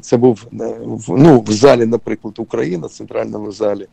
[0.00, 0.46] це був
[1.08, 3.86] ну, в залі, наприклад, Україна, в центральному залі.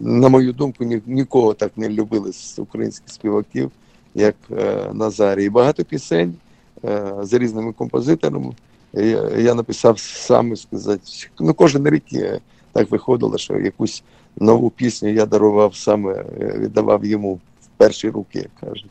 [0.00, 3.70] На мою думку, ні, нікого так не любили з українських співаків,
[4.14, 5.44] як е, Назарій.
[5.44, 6.34] І багато пісень
[7.22, 8.52] з різними композиторами.
[8.92, 11.02] Я, написав саме сказати,
[11.40, 12.04] ну кожен рік
[12.72, 14.02] так виходило, що якусь
[14.36, 18.90] нову пісню я дарував саме, е, віддавав йому в перші руки, як кажуть.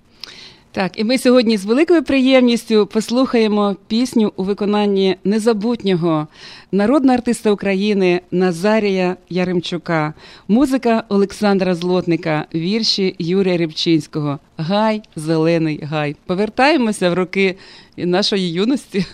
[0.71, 6.27] Так, і ми сьогодні з великою приємністю послухаємо пісню у виконанні незабутнього
[6.71, 10.13] народного артиста України Назарія Яремчука,
[10.47, 14.39] музика Олександра Злотника, вірші Юрія Рибчинського.
[14.57, 16.15] Гай, зелений гай.
[16.25, 17.55] Повертаємося в роки
[17.97, 19.05] нашої юності.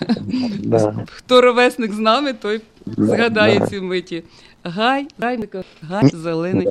[0.60, 1.06] Да.
[1.06, 3.68] Хто ровесник з нами, той згадає да.
[3.68, 4.24] ці миті.
[4.64, 5.40] Гай, гай,
[5.90, 6.68] гай, зелений.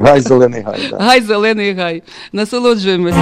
[0.00, 0.80] Гай зелений гай.
[0.90, 0.96] Да.
[0.98, 2.02] Гай, зелений гай.
[2.32, 3.16] Насолоджуємося.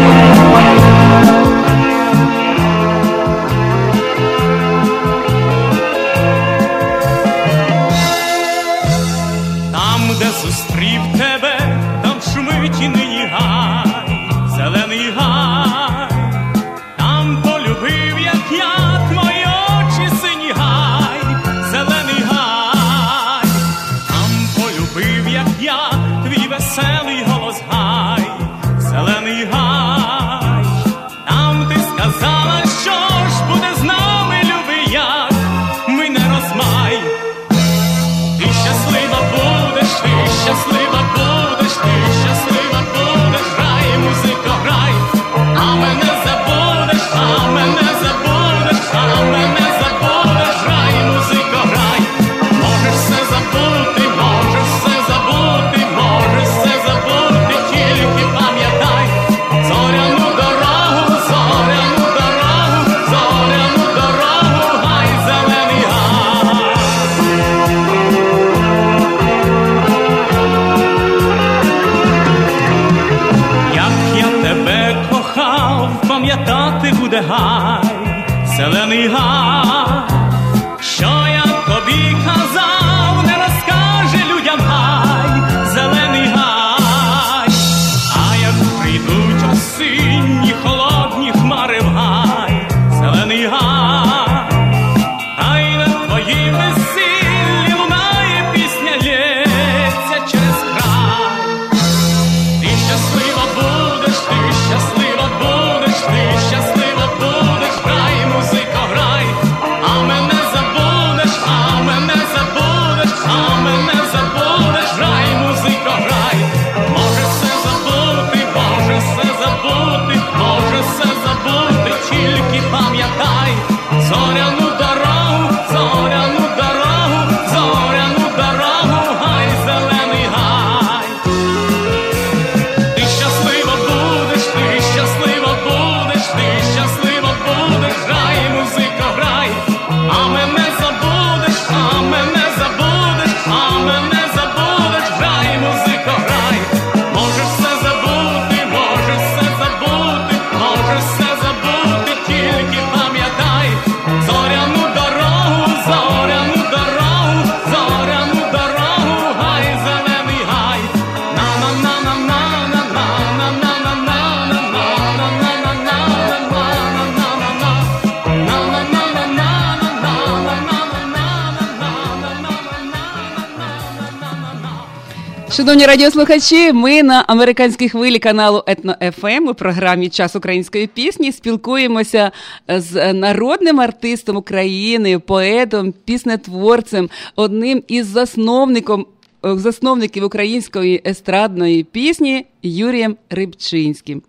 [175.96, 182.30] Радіослухачі, ми на американській хвилі каналу Етно ФМ у програмі Час української пісні спілкуємося
[182.68, 189.06] з народним артистом України, поетом, піснетворцем, одним із засновником.
[189.42, 194.22] Засновників української естрадної пісні Юрієм Рибчинським.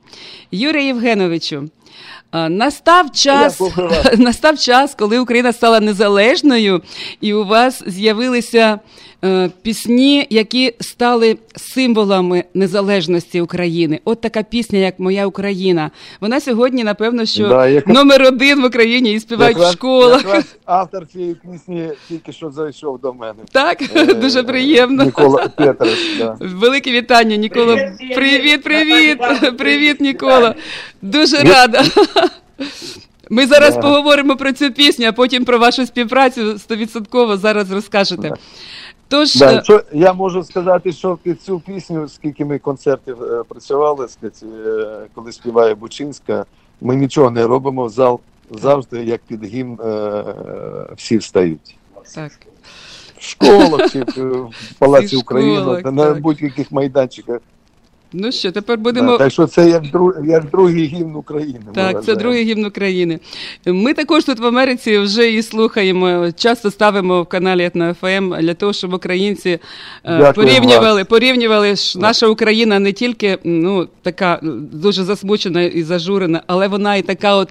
[0.51, 1.69] Юрію Євгеновичу,
[2.33, 3.61] настав час,
[4.17, 6.81] настав час, коли Україна стала незалежною,
[7.21, 8.79] і у вас з'явилися е,
[9.61, 13.99] пісні, які стали символами незалежності України.
[14.05, 15.91] От така пісня, як Моя Україна.
[16.21, 20.23] Вона сьогодні, напевно, що Да, яка- номер один в Україні і співають в школах.
[20.25, 23.39] якраз автор цієї пісні тільки що зайшов до мене.
[23.51, 25.05] Так, Е, дуже приємно.
[25.05, 26.37] Микола Петров, да.
[26.41, 27.75] Велике вітання, Нікола.
[28.15, 29.19] Привіт, привіт,
[29.57, 30.55] привіт, Нікола.
[31.01, 31.83] Дуже рада.
[33.29, 33.81] Ми зараз Да.
[33.81, 38.31] поговоримо про цю пісню, а потім про вашу співпрацю стовідсотково зараз розкажете.
[39.07, 43.43] Тож, Да, е, що я можу сказати, що під цю пісню, скільки ми концертів е,
[43.43, 46.45] працювали, сказати, е, коли співає Бучинська,
[46.81, 47.89] ми нічого не робимо.
[47.89, 48.19] Зал
[48.51, 50.23] завжди, як під гімн, е,
[50.95, 51.77] всі встають.
[52.15, 52.31] так.
[53.17, 54.49] В школах чи в
[54.79, 57.39] Палаці України, на будь-яких майданчиках.
[58.13, 59.17] Ну що, тепер Да, будемо.
[59.17, 61.59] Так що це як, друг, як другий гімн України.
[61.73, 63.19] Так, це другий гімн України.
[63.65, 66.31] Ми також тут в Америці вже і слухаємо.
[66.31, 69.59] Часто ставимо в каналі ФМ для того, щоб українці е,
[70.03, 74.39] Дякую порівнювали, порівнювали ж наша Україна не тільки ну така
[74.71, 77.49] дуже засмучена і зажурена, але вона і така от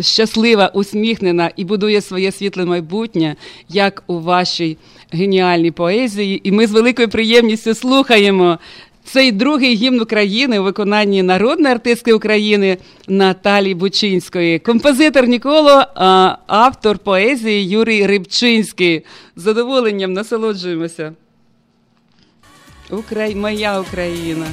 [0.00, 3.36] щаслива, усміхнена і будує своє світле майбутнє,
[3.68, 4.76] як у вашій
[5.12, 6.48] геніальній поезії.
[6.48, 8.58] І ми з великою приємністю слухаємо
[9.06, 12.78] цей другий гімн України у виконанні народної артистки України
[13.08, 14.58] Наталі Бучинської.
[14.58, 19.04] Композитор Ніколо, а автор поезії Юрій Рибчинський.
[19.36, 21.12] З задоволенням насолоджуємося.
[22.90, 23.34] Украй...
[23.34, 24.46] Моя Україна.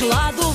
[0.00, 0.49] gelado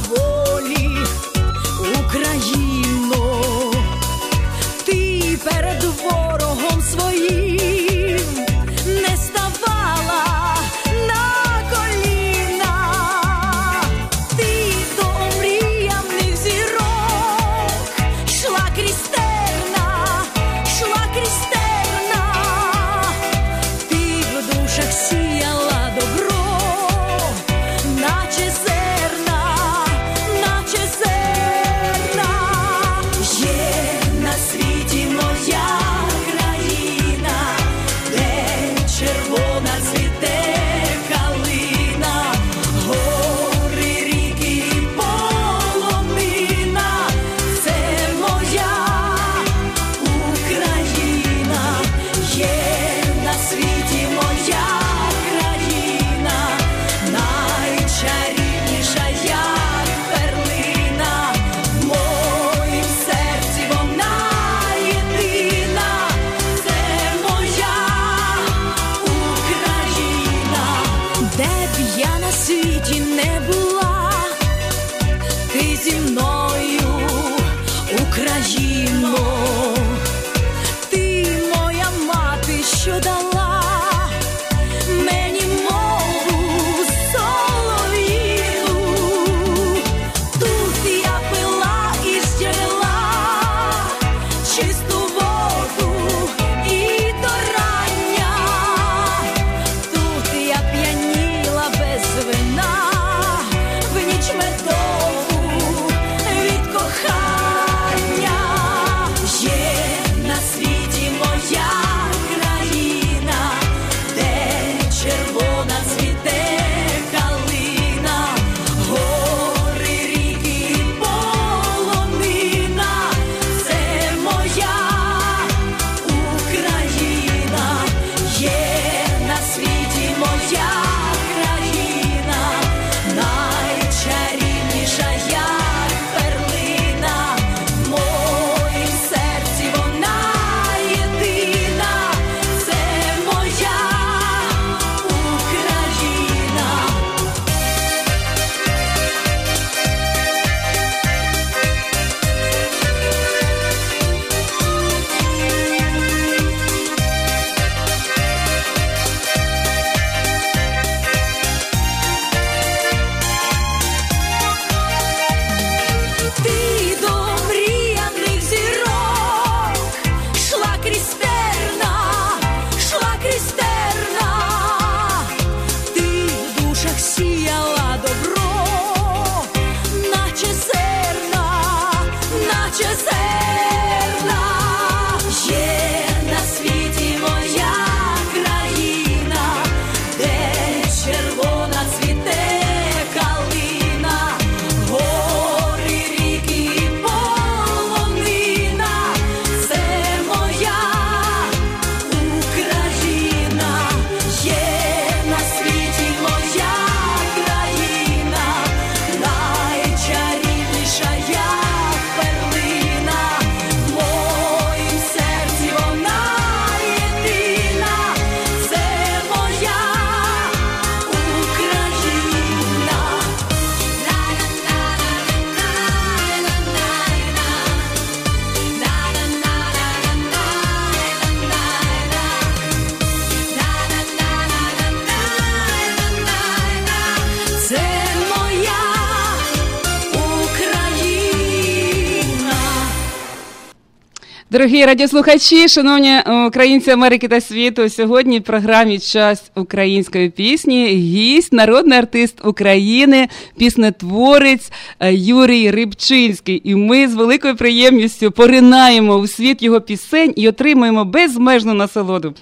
[244.65, 251.53] Дорогі радіослухачі, шановні е, українці Америки та світу, сьогодні в програмі Час української пісні гість,
[251.53, 256.61] народний артист України, піснетворець е, Юрій Рибчинський.
[256.63, 262.33] І ми з великою приємністю поринаємо у світ його пісень і отримуємо безмежну насолоду.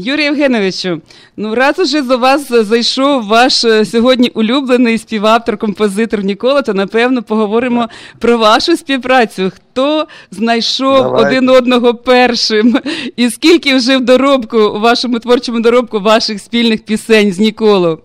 [0.00, 1.00] Юрій Євгеновичу,
[1.36, 7.22] ну раз уже за вас зайшов ваш е, сьогодні улюблений співавтор, композитор Нікола, то напевно
[7.22, 7.88] поговоримо
[8.18, 9.52] про вашу співпрацю.
[9.54, 11.28] Хто знайшов Давайте.
[11.28, 12.78] один одного першим?
[13.16, 17.98] І скільки вже в доробку, у вашому творчому доробку ваших спільних пісень з Ніколо?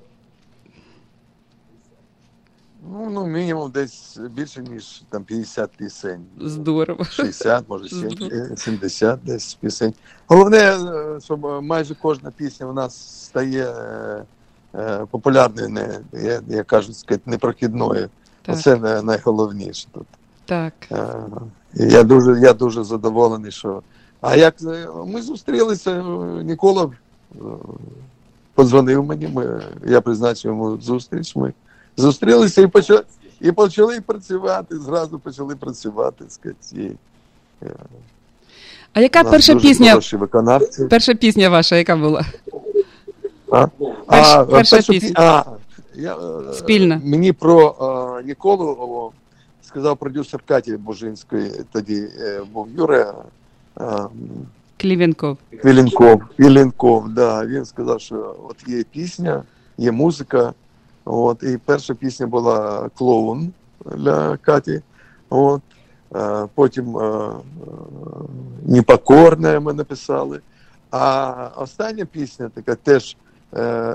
[2.91, 6.25] Ну, ну, мінімум десь більше, ніж там 50 пісень.
[6.41, 7.03] Здорово.
[7.03, 9.93] 60, може 70, 70 десь пісень.
[10.27, 14.23] Головне, е, щоб е, майже кожна пісня у нас стає е,
[14.75, 18.09] е, популярною, не, я, я кажу, сказати, непрохідною.
[18.41, 18.59] Так.
[18.59, 20.07] Це найголовніше тут.
[20.45, 20.73] Так.
[20.91, 21.13] Е,
[21.73, 23.81] Я дуже, я дуже задоволений, що.
[24.21, 26.03] А як е, ми зустрілися, е,
[26.43, 26.91] Нікола
[27.35, 27.37] е,
[28.53, 31.35] подзвонив мені, ми, я призначив йому зустріч.
[31.35, 31.53] Ми
[31.97, 33.03] зустрілися і почали,
[33.41, 34.77] і почали працювати.
[34.79, 36.25] Зразу почали працювати.
[36.29, 36.91] Сказати, і,
[38.93, 39.99] А яка перша пісня?
[40.89, 42.25] Перша пісня ваша, яка була?
[43.51, 43.71] А, Перш-
[44.07, 45.13] а, перша першу пісня.
[45.15, 45.43] А,
[45.95, 47.01] я, е, Спільна.
[47.03, 47.75] Мені про
[48.19, 49.11] е, Ніколу о,
[49.61, 53.13] сказав продюсер Каті Божинської, тоді е, був Юра
[53.81, 53.83] е,
[54.77, 55.37] Клівенков.
[55.61, 56.21] Квіленков.
[56.37, 57.45] Квіленков, да.
[57.45, 59.43] Він сказав, що от є пісня,
[59.77, 60.53] є музика.
[61.05, 63.53] От, і перша пісня була клоун
[63.85, 64.81] для Каті.
[65.29, 65.61] От.
[66.15, 67.31] Е, Потім е, е,
[68.65, 70.39] Непокорне ми написали.
[70.91, 73.17] А остання пісня така теж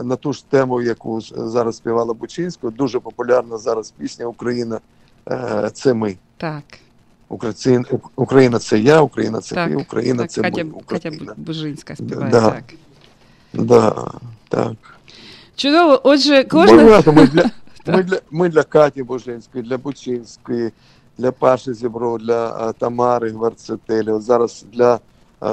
[0.03, 4.81] на ту ж тему, яку зараз співала Бучинська, дуже популярна зараз пісня Україна
[5.73, 6.17] це ми.
[6.37, 6.65] Так.
[7.29, 7.85] Україна,
[8.17, 10.73] Україна це я, Україна це Так, ти, Україна так, це Катя, ми.
[10.87, 12.31] Катя Бужинська співає.
[12.31, 12.51] Да.
[12.51, 12.65] Так.
[13.53, 14.11] Да,
[14.49, 15.00] так.
[15.61, 16.01] Чудово.
[16.05, 17.03] Отже, кожна.
[17.07, 17.51] Ми для,
[17.87, 20.73] Ми для, ми для Каті Божинської, для Бучинської,
[21.19, 24.11] для Паші Зібро, для Тамари Гварцетелі.
[24.11, 24.99] От зараз для
[25.41, 25.51] а,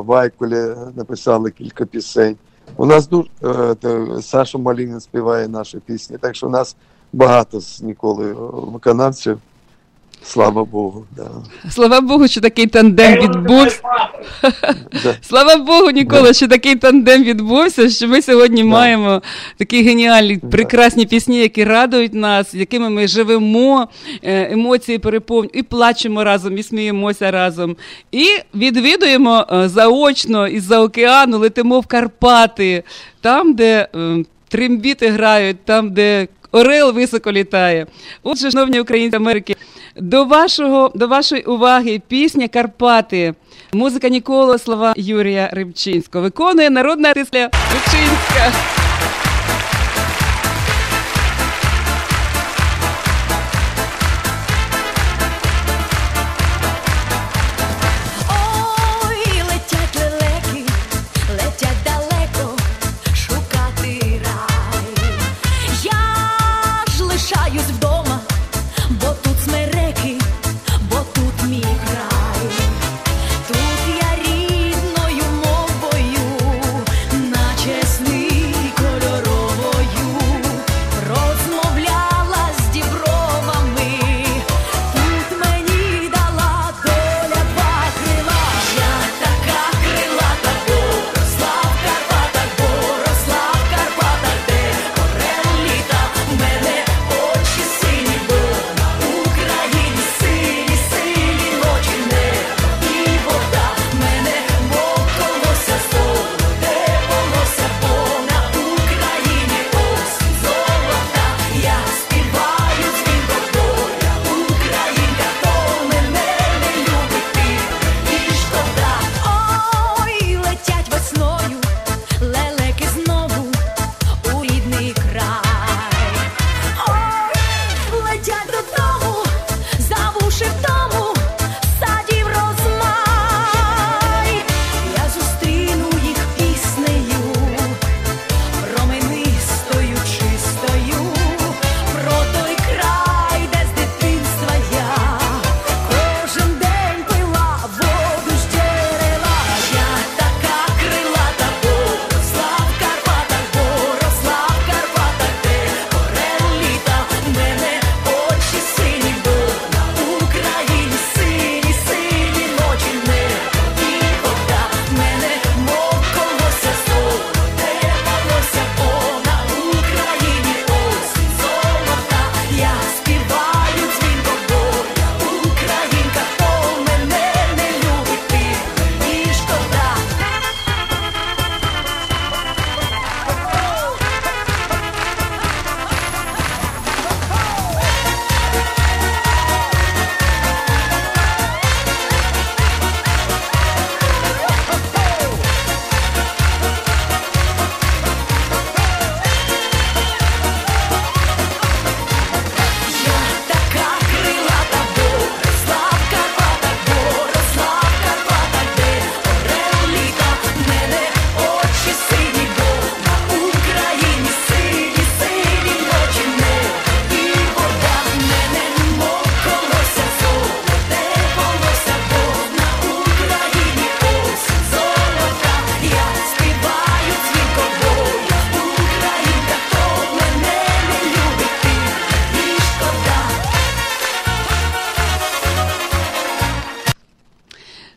[0.00, 2.36] Вайкулі написали кілька пісень.
[2.76, 6.76] У нас дуже е, Саша Малінін співає наші пісні, так що у нас
[7.12, 8.32] багато з Ніколи
[8.72, 9.38] виконавців.
[10.28, 11.06] Слава Богу.
[11.16, 11.30] Да.
[11.70, 13.82] Слава Богу, що такий тандем відбувся.
[15.22, 19.22] Слава Богу, Нікола, що такий тандем відбувся, що ми сьогодні маємо
[19.58, 23.88] такі геніальні, прекрасні пісні, які радують нас, якими ми живемо,
[24.22, 27.76] е, емоції переповнюємо, і плачемо разом, і сміємося разом.
[28.12, 32.82] І відвідуємо е, заочно із-за океану, летимо в Карпати,
[33.20, 37.86] там, де е, трембіти грають, там, де орел високо літає.
[38.22, 39.56] Отже, шановні українці Америки,
[39.98, 43.34] до вашого до вашої уваги пісня Карпати.
[43.72, 46.22] Музика Нікола, слова Юрія Рибчинського.
[46.24, 48.52] Виконує народна артистка Рибчинська.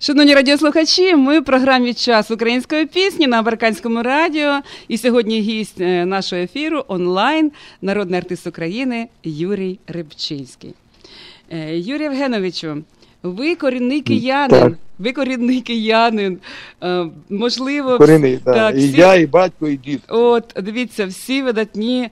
[0.09, 4.59] Шановні радіослухачі, ми в програмі Час української пісні на Американському радіо.
[4.87, 7.51] І сьогодні гість е, нашого ефіру онлайн,
[7.81, 10.73] народний артист України Юрій Рибчинський.
[11.49, 12.83] Е, Юрій Євгеновичу,
[13.23, 14.49] ви корінний киянин.
[14.49, 14.73] Так.
[14.99, 16.37] Ви корінний киянин.
[16.83, 20.01] Е, Можливо, Корінний, так, і всі- я, і батько, і дід.
[20.07, 22.09] От, дивіться, всі видатні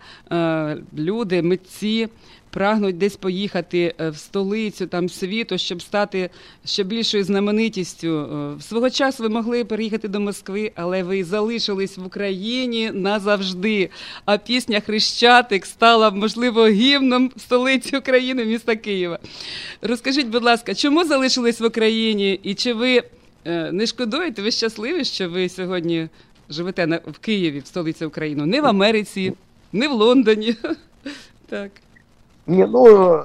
[0.97, 2.07] люди, митці
[2.49, 6.29] прагнуть десь поїхати е, в столицю там світу, щоб стати
[6.65, 8.07] ще більшою знаменитістю.
[8.57, 13.89] Е, Свого часу ви могли переїхати до Москви, але ви залишились в Україні назавжди.
[14.25, 19.19] А пісня Хрещатик стала, можливо, гімном столиці України, міста Києва.
[19.81, 23.03] Розкажіть, будь ласка, чому залишились в Україні і чи ви
[23.45, 26.07] е, не шкодуєте, ви щасливі, що ви сьогодні
[26.49, 29.33] живете на, в Києві, в столиці України, не в Америці,
[29.73, 30.55] не в Лондоні.
[31.49, 31.71] Так.
[32.49, 33.23] Ні, ну е,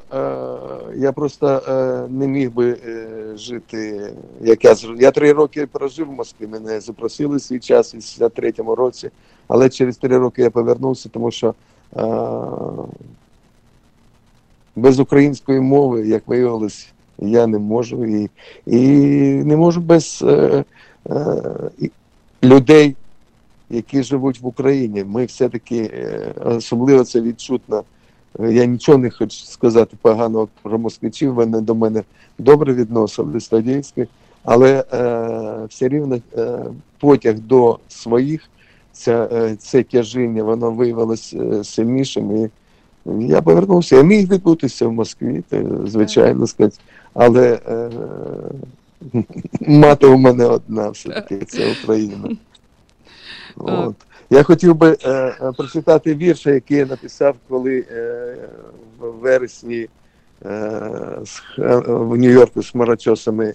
[0.96, 3.06] я просто е, не міг би е,
[3.36, 6.46] жити, як я я три роки прожив в Москві.
[6.46, 9.10] Мене запросили свій час у 63-му році,
[9.48, 11.54] але через три роки я повернувся, тому що
[14.76, 18.30] без української мови, як виявилось, я не можу і,
[18.66, 18.78] і
[19.44, 20.64] не можу без е,
[21.10, 21.42] е,
[22.42, 22.96] людей,
[23.70, 25.04] які живуть в Україні.
[25.04, 25.90] Ми все-таки
[26.44, 27.84] особливо це відчутно.
[28.38, 31.34] Я нічого не хочу сказати поганого про москвичів.
[31.34, 32.02] Вони до мене
[32.38, 34.06] добре відносились стадійські,
[34.44, 36.58] але е, все рівно е,
[37.00, 38.48] потяг до своїх,
[38.92, 42.36] ця, е, це тяжіння, воно виявилось е, сильнішим.
[42.36, 42.50] І
[43.06, 43.96] я повернувся.
[43.96, 46.76] Я міг відбутися в Москві, те, звичайно сказати,
[47.14, 47.90] але е,
[49.60, 52.28] мати у мене одна все-таки це Україна.
[53.56, 53.94] От.
[54.32, 58.36] Я хотів би е, е, прочитати вірш, який я написав, коли е,
[58.98, 59.88] в вересні
[60.44, 60.80] е,
[61.24, 61.42] з
[61.86, 63.54] в Нью-Йорку з хмарочосами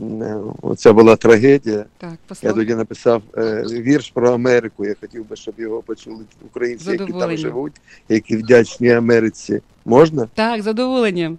[0.00, 1.84] е, оця була трагедія.
[1.98, 2.12] Так,
[2.42, 4.84] Я тоді написав е, вірш про Америку.
[4.84, 9.60] Я хотів би, щоб його почули українці, які там живуть, які вдячні Америці.
[9.84, 10.28] Можна?
[10.34, 11.38] Так, задоволенням.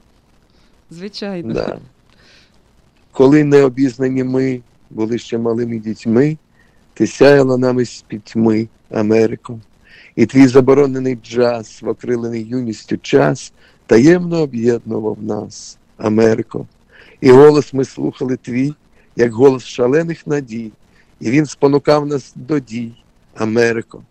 [0.91, 1.53] Звичайно.
[1.53, 1.77] Да.
[3.11, 6.37] Коли необізнані ми були ще малими дітьми,
[6.93, 9.59] ти сяяла нами з пітьми, Америко,
[10.15, 13.53] і твій заборонений джаз, в окрилений юністю час,
[13.85, 16.67] таємно об'єднував нас, Америко.
[17.21, 18.73] І голос ми слухали твій,
[19.15, 20.71] як голос шалених надій,
[21.19, 22.91] і він спонукав нас до дій,
[23.35, 24.03] Америко.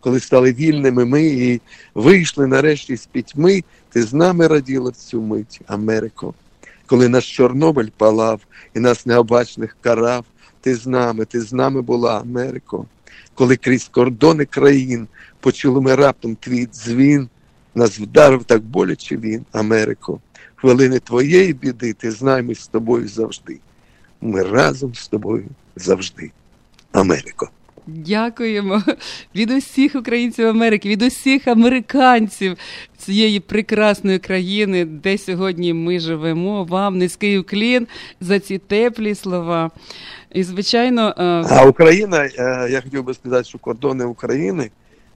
[0.00, 1.60] Коли стали вільними ми і
[1.94, 6.34] вийшли нарешті з пітьми, ти з нами раділа в цю мить, Америко
[6.90, 8.40] коли наш Чорнобиль палав
[8.74, 10.24] і нас необачних карав,
[10.60, 12.86] ти з нами, ти з нами була, Америко.
[13.34, 15.08] Коли крізь кордони країн
[15.40, 17.28] почули ми раптом твій дзвін,
[17.74, 20.20] нас вдарив так боляче він, Америко.
[20.54, 23.58] Хвилини твоєї біди, ти знай ми з тобою завжди.
[24.20, 25.44] Ми разом з тобою
[25.76, 26.30] завжди,
[26.92, 27.50] Америко.
[27.96, 28.82] Дякуємо
[29.34, 32.56] від усіх українців Америки, від усіх американців
[32.98, 36.64] цієї прекрасної країни, де сьогодні ми живемо.
[36.64, 37.86] Вам низький уклін
[38.20, 39.70] за ці теплі слова.
[40.32, 44.70] І, звичайно, е, А Україна, е, я хотів би сказати, що кордони України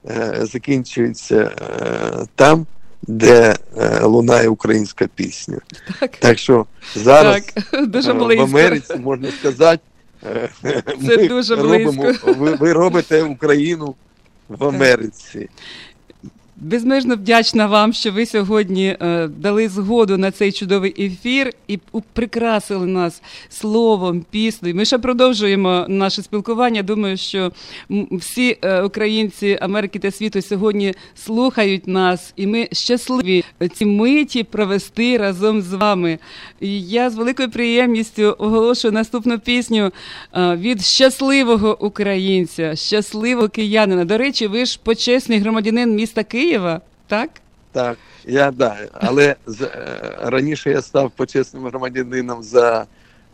[0.06, 1.50] е, закінчуються
[2.34, 2.66] там,
[3.06, 5.58] де е, лунає українська пісня.
[6.00, 8.40] так, Так що зараз так, дуже е, в.
[8.40, 9.82] Америці можна сказати,
[10.62, 12.32] Це ми дуже робимо, близько.
[12.32, 13.94] ви, ви робите Україну
[14.48, 15.48] в Америці.
[16.64, 21.78] Безмежно вдячна вам, що ви сьогодні е, дали згоду на цей чудовий ефір і
[22.12, 24.74] прикрасили нас словом, піснею.
[24.74, 26.82] Ми ще продовжуємо наше спілкування.
[26.82, 27.52] Думаю, що
[28.10, 33.44] всі е, українці Америки та світу сьогодні слухають нас, і ми щасливі
[33.74, 36.18] ці миті провести разом з вами.
[36.60, 39.90] І я з великою приємністю оголошую наступну пісню
[40.34, 44.04] е, від щасливого українця, щасливого киянина.
[44.04, 46.53] До речі, ви ж почесний громадянин міста Києва,
[47.06, 47.30] так?
[47.72, 48.76] Так, я да.
[48.92, 52.86] Але з, е, раніше я став почесним громадянином за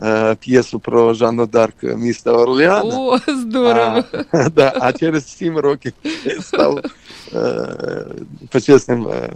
[0.03, 2.99] е, п'єсу про Жанну Дарк міста Орлеана.
[2.99, 4.05] О, здорово!
[4.33, 5.93] А, да, а через сім років
[6.25, 6.81] я став
[7.35, 7.67] е,
[8.51, 9.31] почесним е,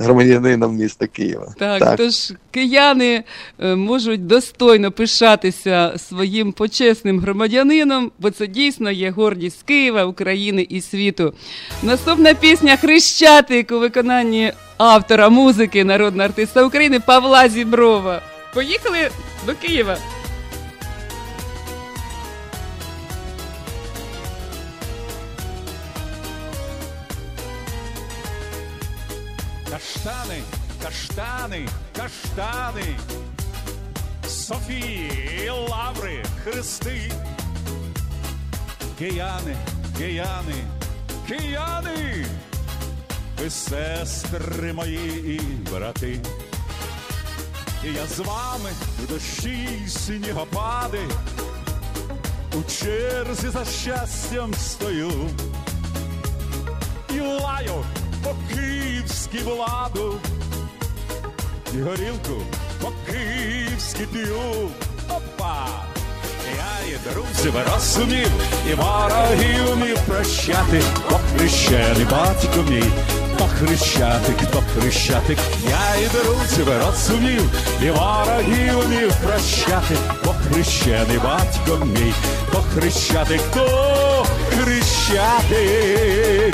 [0.00, 1.54] громадянином міста Києва.
[1.58, 3.24] Так, тож кияни
[3.58, 10.80] е, можуть достойно пишатися своїм почесним громадянином, бо це дійсно є гордість Києва, України і
[10.80, 11.34] світу.
[11.82, 18.22] Наступна пісня Хрещатик у виконанні автора музики, народного артиста України Павла Зіброва.
[18.54, 18.98] Поїхали
[19.46, 19.96] до Києва.
[29.80, 30.42] Каштани,
[30.82, 32.96] каштани, каштани,
[34.28, 37.12] Софії, лаври, хрести.
[38.98, 39.56] Кияни,
[39.98, 40.64] кияни,
[41.28, 42.26] кияни,
[43.38, 46.20] ви сестри мої і брати.
[47.84, 48.70] І я з вами
[49.02, 51.08] в дощі снігопади,
[52.52, 55.30] у черзі за щастям стою
[57.14, 57.84] і лаю
[59.30, 60.14] по владу,
[61.74, 62.42] і горілку
[62.80, 64.70] по київськи п'ю.
[65.08, 65.66] Опа!
[66.56, 68.30] Я і друзів розумів,
[68.70, 72.84] і ворогів умів прощати, бо хрещений батько мій,
[73.38, 73.44] то
[74.74, 75.38] хрещатик,
[75.70, 77.50] я і друзів розумів,
[77.82, 82.14] і ворогів умів прощати, бо хрещений батько мій,
[82.52, 86.49] то хрещатик, то хрещатик.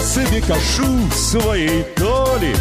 [0.00, 2.54] Спасибі кажу своїй долі,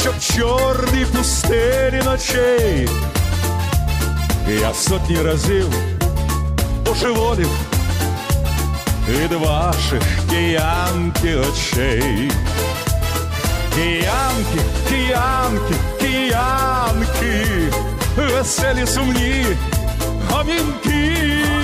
[0.00, 2.88] щоб чорні пустелі ночей
[4.60, 5.66] я сотні разів
[6.86, 7.48] божеволів
[9.08, 12.30] від ваших киянки очей.
[13.74, 17.46] Киянки, киянки, киянки,
[18.16, 19.46] веселі сумні
[20.30, 21.63] гомінки,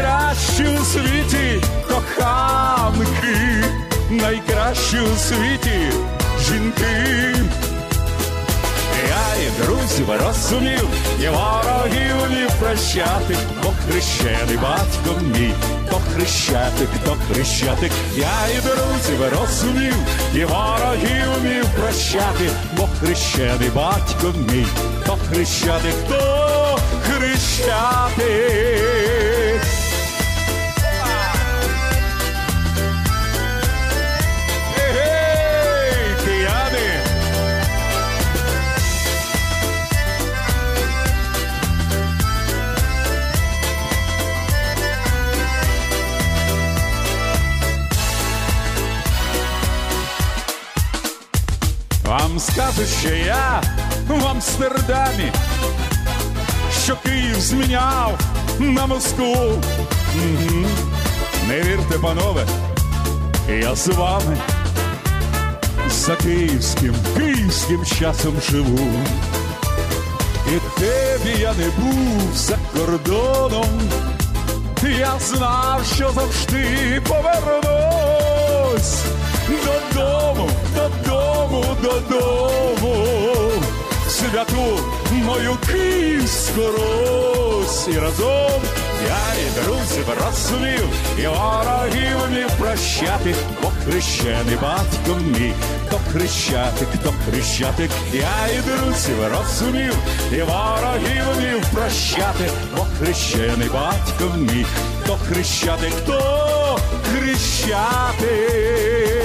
[0.00, 3.64] найкращі у світі коханки,
[4.10, 5.92] найкращі у світі
[6.40, 7.34] жінки.
[9.08, 10.88] Я і друзів розумів,
[11.22, 15.54] і ворогів вмів прощати, бо хрещений батько мій,
[15.90, 19.94] то хрещатик, то хрещатик, я і друзів розумів,
[20.34, 24.66] і ворогів вмів прощати, бо хрещений батько мій,
[25.06, 28.50] то хрещатик, то хрещатик.
[52.30, 53.62] Вам скажуть, що я
[54.08, 55.32] в Амстердамі,
[56.84, 58.20] що Київ зміняв
[58.58, 59.62] на Москву.
[61.48, 62.46] Не вірте, панове,
[63.48, 64.36] я з вами
[65.88, 68.90] за київським, київським часом живу.
[70.46, 73.80] І тебе я не був за кордоном,
[74.98, 77.80] я знав, що завжди повернусь
[79.50, 79.79] додому,
[81.82, 83.06] додому,
[84.08, 84.78] святу
[85.30, 87.88] мою київську Русь.
[87.88, 88.62] І разом
[89.08, 90.88] я і друзів розумів,
[91.18, 95.52] і ворогів вмів прощати, бо хрещений батько мій,
[95.90, 99.94] то хрещатик, то хрещатик, я і друзів розумів,
[100.32, 104.66] і ворогів вмів прощати, бо хрещений батько мій,
[105.06, 106.78] то хрещатик, то
[107.12, 109.19] хрещатик.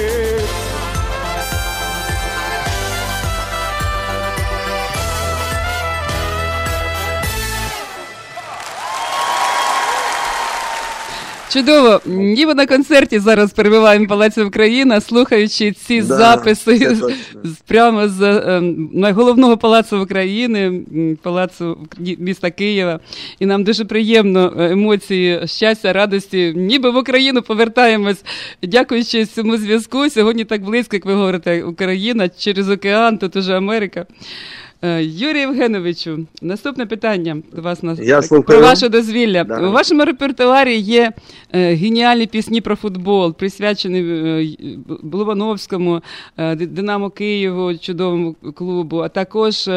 [11.59, 16.95] Чудово, ніби на концерті зараз перебуваємо Палаці Україна, слухаючи ці Да, записи
[17.43, 20.81] з- прямо з ем, найголовного палацу України,
[21.21, 21.77] палацу
[22.17, 22.99] міста Києва.
[23.39, 26.53] І нам дуже приємно е, емоції щастя, радості.
[26.55, 28.23] Ніби в Україну повертаємось,
[28.63, 30.09] дякуючи цьому зв'язку.
[30.09, 34.05] Сьогодні так близько, як ви говорите, Україна через океан, тут уже Америка.
[34.85, 39.43] Е, Юрій Євгеновичу, наступне питання до вас на Я про ваше дозвілля.
[39.43, 39.67] Да.
[39.67, 41.11] У вашому репертуарі є
[41.53, 43.99] е, геніальні пісні про футбол, присвячені
[46.37, 49.69] е, Ди- Динамо Києву, чудовому клубу, а також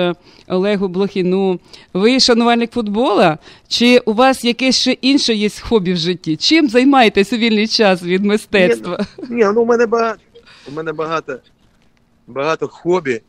[0.49, 1.61] Олегу Блохіну.
[1.95, 3.39] Ви шанувальник футбола?
[3.69, 6.37] Чи у вас якесь ще інше є хобі в житті?
[6.37, 9.07] Чим займаєтесь у вільний час від мистецтва?
[9.31, 10.19] Ні, ну у мене багато.
[10.73, 11.39] У мене багато,
[12.27, 13.21] багато хобі.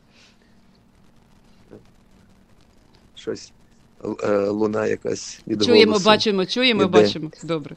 [3.19, 3.51] Щось
[4.23, 6.05] е, луна якась від Чуємо, голосу.
[6.05, 6.91] бачимо, чуємо, іде.
[6.91, 7.31] бачимо.
[7.43, 7.75] Добре.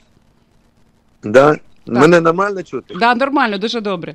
[1.23, 1.57] Да?
[1.87, 2.95] Мене нормально чути?
[2.95, 4.15] Да, нормально, дуже добре.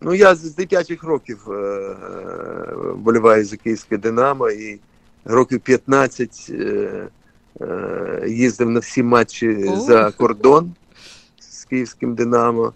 [0.00, 1.96] Ну, я з дитячих років е,
[2.76, 4.80] вболіваю за київське Динамо і
[5.24, 7.08] років 15 е,
[7.60, 9.76] е, їздив на всі матчі О.
[9.76, 10.74] за кордон
[11.38, 12.72] з київським Динамо.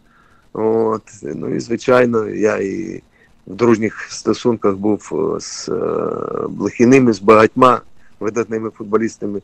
[0.53, 1.03] От.
[1.23, 3.03] Ну і звичайно, я і
[3.49, 5.73] в дружніх стосунках був е, з е,
[6.49, 7.81] Блохіними, з багатьма
[8.21, 9.41] видатними футболістами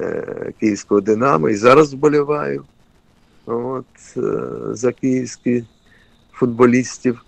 [0.00, 1.48] е, київського Динамо.
[1.48, 2.64] І зараз вболіваю
[3.46, 3.84] от,
[4.72, 5.64] за київські
[6.32, 7.24] футболістів.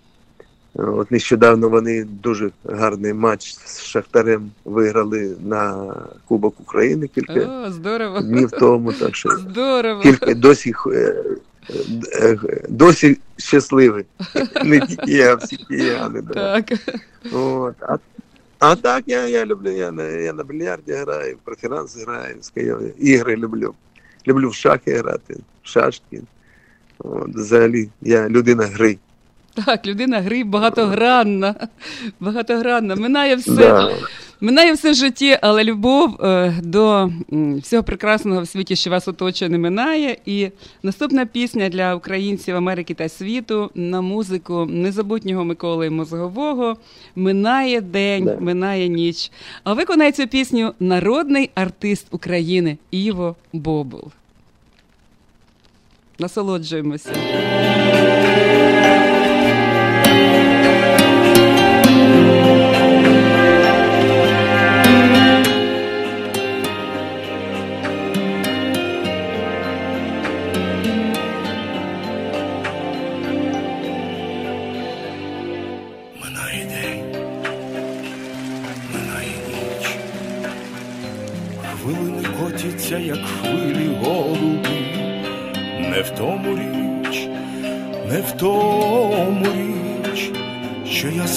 [0.73, 5.93] От нещодавно вони дуже гарний матч з Шахтарем виграли на
[6.27, 8.21] Кубок України кілька О, здорово.
[8.21, 8.93] днів тому.
[8.93, 10.01] Так що Здорово.
[10.01, 10.73] кілька досі
[12.69, 14.05] досі щасливі.
[14.63, 16.21] Не тільки я, всі кияни.
[16.33, 16.65] Так.
[17.31, 17.75] От.
[17.81, 17.97] А,
[18.59, 22.35] а так я, я люблю, я на, я на більярді граю, в преферанс граю,
[22.97, 23.73] ігри люблю.
[24.27, 26.21] Люблю в шахи грати, в шашки.
[26.97, 28.97] От, взагалі, я людина гри.
[29.53, 31.55] Так, людина гри багатогранна.
[32.19, 32.95] Багатогранна.
[32.95, 33.55] Минає все.
[33.55, 33.91] Да.
[34.43, 39.49] Минає все в житті, але любов е, до всього прекрасного в світі, що вас оточує,
[39.51, 40.17] не минає.
[40.25, 40.49] І
[40.83, 46.77] наступна пісня для українців Америки та світу на музику незабутнього Миколи Мозгового
[47.15, 48.37] Минає день, Да.
[48.39, 49.31] минає ніч.
[49.63, 54.03] А виконає цю пісню народний артист України Іво Бобул.
[56.19, 57.13] Насолоджуємося.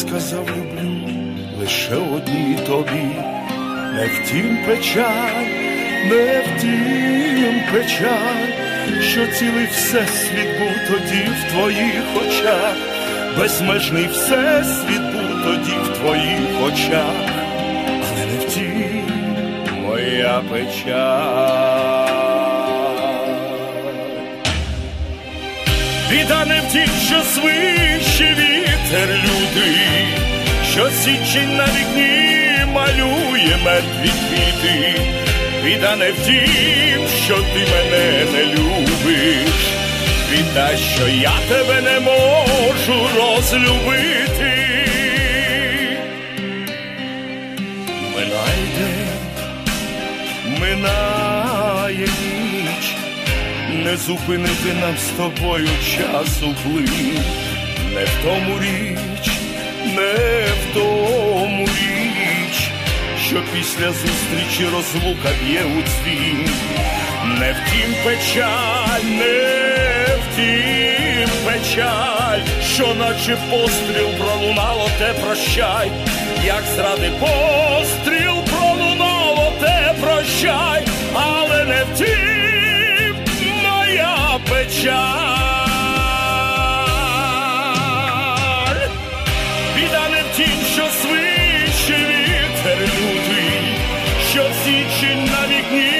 [0.08, 0.90] Сказав люблю
[1.60, 3.08] лише одній тобі,
[3.94, 5.46] не втім печаль,
[6.10, 12.74] не втім печаль, що цілий всесвіт був тоді в твоїх очах.
[13.38, 17.30] Безмежний всесвіт був тоді в твоїх очах,
[17.86, 19.04] але не втім
[19.82, 21.93] моя печаль.
[26.14, 29.78] Біда не в тім, що свище вітер лютий,
[30.72, 35.00] що січень на вікні малює мертві квіти.
[35.64, 39.54] Біда не в тім, що ти мене не любиш.
[40.30, 44.54] Біда, що я тебе не можу розлюбити.
[48.14, 49.06] Минає
[50.60, 52.08] минає
[53.84, 57.18] не зупинити нам з тобою часу плин.
[57.94, 59.30] Не в тому річ,
[59.96, 62.70] не в тому річ,
[63.26, 66.48] що після зустрічі розлука б'є у дзвін.
[67.38, 72.40] Не втім печаль, не втім печаль,
[72.74, 75.90] що наче постріл пролунало, те прощай,
[76.44, 82.03] як зради постріл пролунало, те прощай, але не втім
[84.84, 85.00] Біда
[90.10, 90.36] не в
[90.72, 93.76] що свище вітер лютий,
[94.30, 95.92] що січень на вікні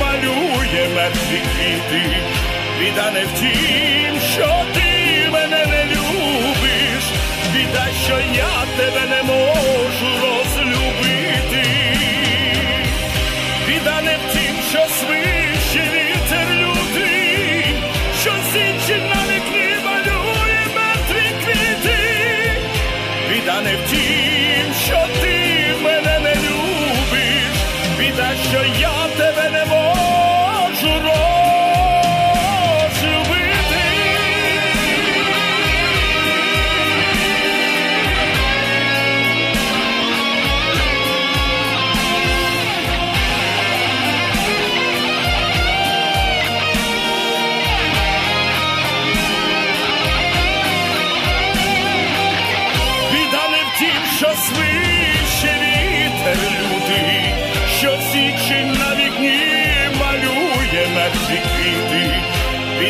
[0.00, 2.02] малює мертві квіти.
[2.80, 7.04] Біда не в тім, що ти мене не любиш,
[7.52, 10.11] біда, що я тебе не можу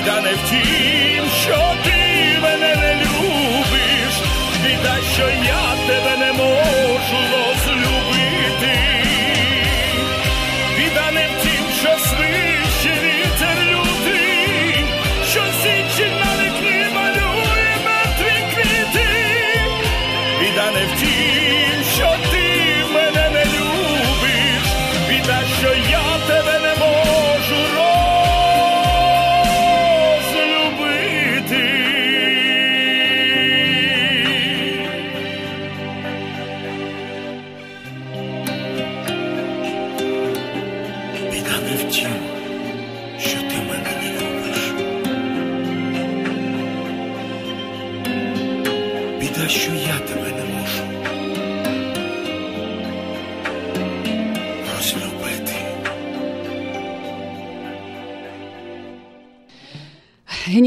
[0.05, 4.15] Біда не в тім, що ти мене не любиш,
[4.65, 7.42] біда, що я тебе не можу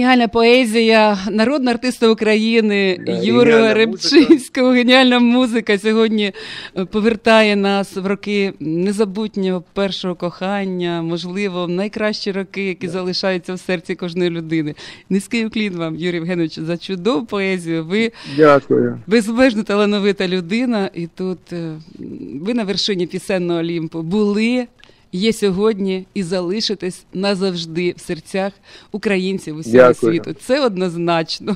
[0.05, 4.69] Геніальна поезія, народна артиста України Да, Юрія Рибчинського.
[4.71, 6.31] Геніальна музика сьогодні
[6.77, 13.59] е, повертає нас в роки незабутнього першого кохання, можливо, в найкращі роки, які залишаються в
[13.59, 14.75] серці кожної людини.
[15.09, 17.85] Низький уклін вам, Юрій Євгенович, за чудову поезію.
[17.85, 18.99] Ви Дякую.
[19.07, 21.75] безмежно талановита людина, і тут е,
[22.41, 24.67] ви на вершині пісенного Олімпу були.
[25.15, 28.53] Є сьогодні і залишитесь назавжди в серцях
[28.91, 30.13] українців усього Дякую.
[30.13, 30.35] світу.
[30.41, 31.55] Це однозначно.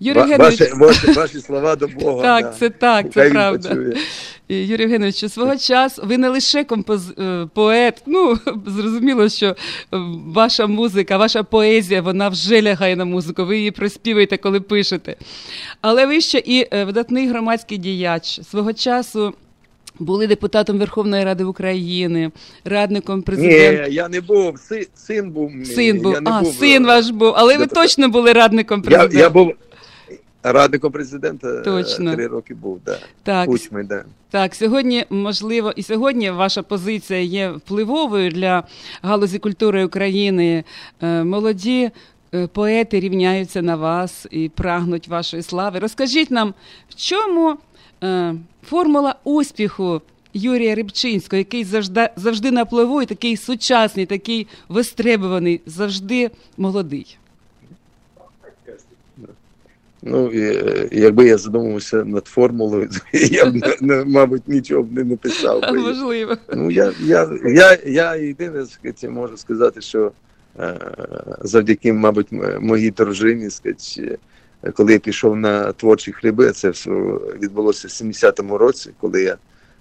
[0.00, 2.22] Юрій Євгенович, Ваші, ваші, ваші слова до Бога.
[2.22, 2.52] так, да.
[2.58, 3.68] це так, це Хай правда.
[3.68, 3.96] почує.
[4.48, 7.10] Юрій Євгенович, свого часу ви не лише композ...
[7.18, 9.56] е, поет, ну зрозуміло, що е,
[10.26, 15.16] ваша музика, ваша поезія, вона вже лягає на музику, ви її приспівуєте, коли пишете.
[15.80, 18.40] Але ви ще і е, видатний громадський діяч.
[18.50, 19.34] Свого часу
[19.98, 22.30] були депутатом Верховної Ради України,
[22.64, 23.88] радником президента.
[23.88, 25.52] Ні, я не був, си- син був.
[25.64, 28.82] Син був, я не а, був, син е, ваш був, але ви точно були радником
[28.82, 29.18] президента.
[29.18, 29.52] я був
[30.42, 32.14] радником президента е, Точно.
[32.14, 32.98] три роки був, да.
[33.22, 34.04] Так, Кучми, да.
[34.30, 38.62] Так, сьогодні можливо, і сьогодні ваша позиція є впливовою для
[39.02, 40.64] галузі культури України.
[41.02, 41.90] Е, Молоді
[42.52, 45.78] поети рівняються на вас і прагнуть вашої слави.
[45.78, 46.54] Розкажіть нам,
[46.88, 47.56] в чому
[48.62, 50.02] формула успіху
[50.34, 57.18] Юрія Рибчинського, який завжди, завжди на плаву, і такий сучасний, такий вистребуваний, завжди молодий.
[60.02, 63.74] Ну, е, якби я задумався над формулою, я б,
[64.06, 65.60] мабуть, нічого б не написав.
[65.60, 65.72] би.
[65.78, 66.36] Можливо.
[66.54, 68.64] Ну, я, я, я, я єдине
[69.08, 70.12] можу сказати, що
[70.58, 70.76] е,
[71.40, 72.26] завдяки, мабуть,
[72.60, 73.48] моїй дружині,
[73.98, 74.18] е,
[74.70, 76.90] коли я пішов на творчі хліби, це все
[77.42, 79.36] відбулося в 70-му році, коли я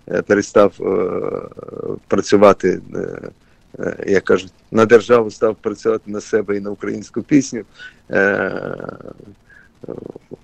[0.08, 6.70] е, перестав е, працювати, е, як кажуть, на державу став працювати на себе і на
[6.70, 7.64] українську пісню.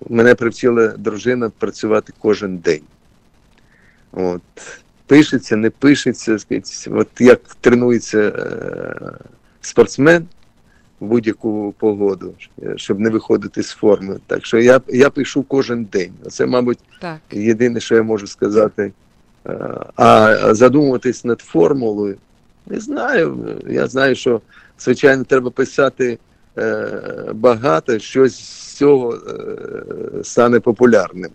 [0.08, 2.82] Мене привчила дружина працювати кожен день.
[4.12, 4.42] От.
[5.06, 6.38] Пишеться, не пишеться,
[6.90, 8.32] от як тренується
[9.60, 10.26] спортсмен
[11.00, 12.34] будь-яку погоду,
[12.76, 14.18] щоб не виходити з форми.
[14.26, 16.12] Так що я, я пишу кожен день.
[16.30, 17.18] Це, мабуть, Так.
[17.30, 18.92] єдине, що я можу сказати.
[19.96, 22.16] А задумуватись над формулою,
[22.66, 23.56] не знаю.
[23.68, 24.40] Я знаю, що
[24.78, 26.18] звичайно треба писати
[26.58, 27.02] е,
[27.34, 31.30] багато, щось з цього е, стане популярним.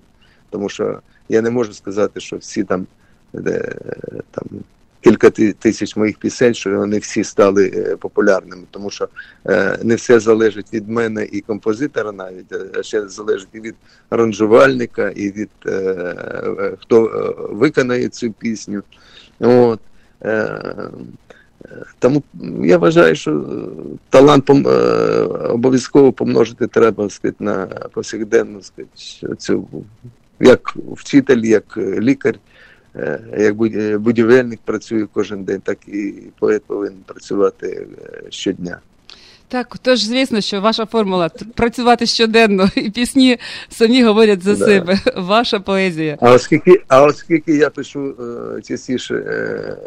[0.49, 0.99] Тому що
[1.30, 2.88] я не можу сказати, що всі там,
[3.35, 3.76] е,
[4.31, 4.45] там
[5.03, 9.07] кілька тисяч моїх пісень, що вони всі стали е, популярними, тому що
[9.47, 13.75] е, не все залежить від мене і композитора навіть, а ще залежить і від
[14.09, 18.84] аранжувальника, і від е, е, хто е, виконає цю пісню.
[19.39, 19.80] От.
[20.21, 22.23] Е, е, тому
[22.63, 23.43] я вважаю, що е,
[24.09, 24.53] талант е,
[25.49, 29.67] обов'язково помножити треба сказати, на повсякденну сказати, цю,
[30.39, 32.52] як вчитель, як е, лікар, е,
[33.38, 38.80] як будь- е, будівельник працює кожен день, так і поет повинен працювати е, щодня.
[39.53, 43.38] Так, тож звісно, що ваша формула працювати щоденно, і пісні
[43.69, 44.65] самі говорять за Да.
[44.65, 44.99] себе.
[45.15, 46.17] Ваша поезія.
[46.21, 48.15] А оскільки, а оскільки я пишу
[48.57, 49.77] е, частіше е,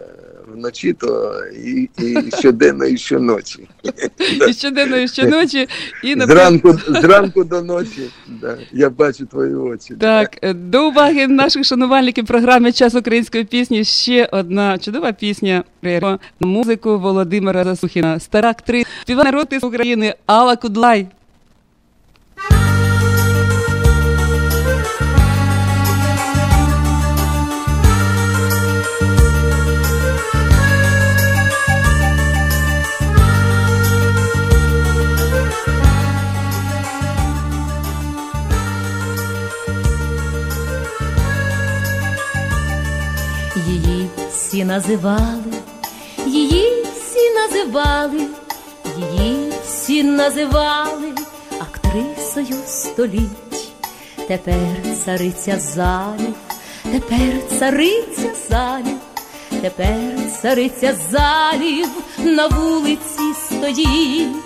[0.54, 1.34] вночі, то
[1.64, 3.68] і, і щоденно, і щоночі.
[4.48, 5.68] І щоденно, і щоночі,
[6.04, 9.94] і Зранку, зранку до ночі да, я бачу твої очі.
[10.00, 16.18] Так, е, до уваги наших шанувальників програми Час української пісні ще одна чудова пісня про
[16.40, 18.20] музику Володимира Засухіна.
[18.20, 21.06] Стара актриса, співає народи з України Алла Кудлай.
[43.66, 45.52] Її всі називали,
[46.26, 48.26] її всі називали,
[48.98, 49.45] її
[49.86, 51.12] всі називали
[51.60, 53.72] актрисою століть.
[54.28, 54.56] Тепер
[55.04, 56.34] цариця залів,
[56.92, 58.98] тепер цариця залів,
[59.62, 59.96] тепер
[60.42, 61.88] цариця залів
[62.24, 64.36] на вулиці стоїть,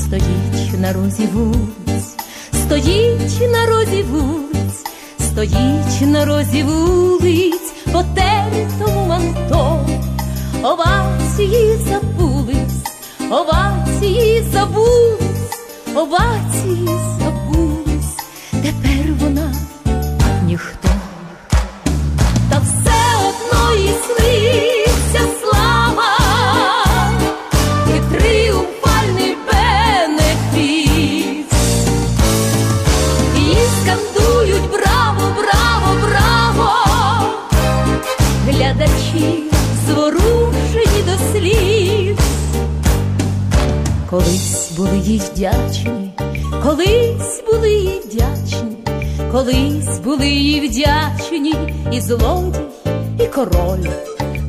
[0.00, 2.16] стоїть на розі вулиць,
[2.52, 4.84] стоїть на розі вулиць,
[5.20, 8.04] стоїть на розі вулиць, по
[8.78, 9.86] тому манто,
[10.62, 12.67] овації забулись,
[13.30, 15.58] овації забулись,
[15.94, 16.88] овації
[17.18, 18.16] забулись,
[18.50, 19.54] тепер вона
[20.44, 20.88] ніхто.
[22.50, 23.88] Та все одно і
[44.10, 46.12] Колись були їй вдячні,
[46.62, 48.76] колись були їй вдячні,
[49.32, 51.54] колись були їй вдячні
[51.92, 52.58] і злодій,
[53.20, 53.88] і король,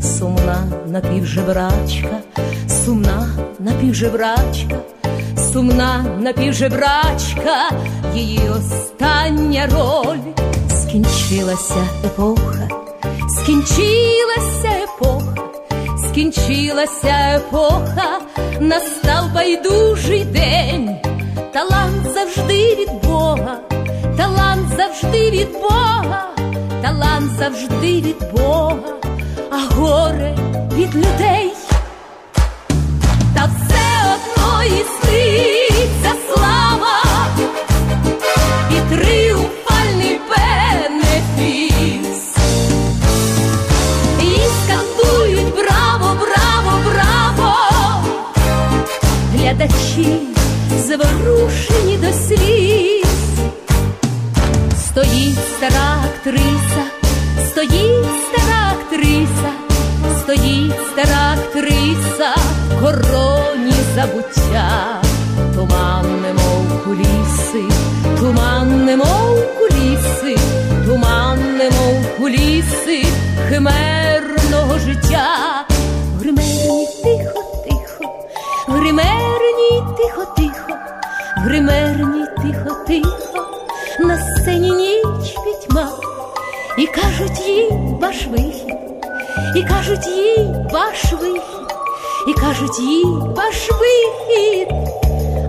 [0.02, 2.20] сумна напівжебрачка,
[2.86, 3.30] сумна
[3.60, 4.78] напівжебрачка,
[5.54, 7.72] сумна напівжебрачка,
[8.16, 10.34] її остання роль.
[10.82, 12.70] Скінчилася епоха,
[13.30, 14.69] скінчилася
[16.10, 18.20] скінчилася епоха,
[18.60, 20.96] настав байдужий день,
[21.54, 23.58] талант завжди від Бога,
[24.18, 26.28] талант завжди від Бога,
[26.82, 28.94] талант завжди від Бога,
[29.52, 30.38] а горе
[30.74, 31.52] від людей.
[33.36, 37.02] Та все одно і сниться слава
[38.72, 42.29] і тріумфальний бенефіс.
[49.60, 50.20] Глядачі
[50.88, 53.06] заворушені до сліз.
[54.88, 56.84] Стоїть стара актриса,
[57.52, 59.52] стоїть стара актриса,
[60.20, 62.36] стоїть стара актриса,
[62.70, 64.99] в короні забуття,
[81.50, 83.48] в гримерні тихо, тихо,
[84.00, 85.90] на сцені ніч пітьма,
[86.78, 87.70] і кажуть їй
[88.02, 88.76] ваш вихід,
[89.56, 91.76] і кажуть їй ваш вихід,
[92.28, 93.06] і кажуть їй
[93.36, 94.68] ваш вихід,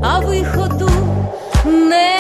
[0.03, 0.91] а виходу
[1.65, 2.20] нема.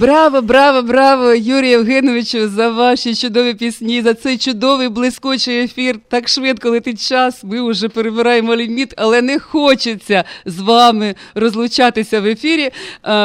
[0.00, 5.98] Браво, браво, браво, Юрію Євгеновичу, за ваші чудові пісні, за цей чудовий блискучий ефір.
[6.08, 7.44] Так швидко летить час.
[7.44, 12.70] Ми вже перебираємо ліміт, але не хочеться з вами розлучатися в ефірі.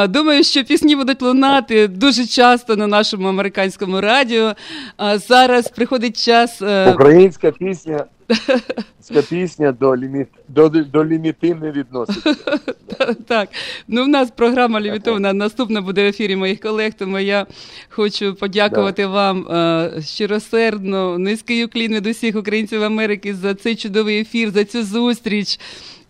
[0.08, 4.52] Думаю, що пісні будуть лунати дуже часто на нашому американському радіо.
[4.96, 6.62] А зараз приходить час.
[6.62, 8.04] е, Українська пісня,
[9.10, 12.36] українська пісня до, ліміт, до, до ліміти не відноситься.
[13.26, 13.48] Так,
[13.88, 15.32] ну в нас програма лімітована.
[15.32, 16.92] Наступна буде в ефірі моїх колег.
[16.98, 17.46] Тому я
[17.88, 24.50] хочу подякувати вам е, щиросердно, низький уклін від усіх українців Америки за цей чудовий ефір,
[24.50, 25.60] за цю зустріч.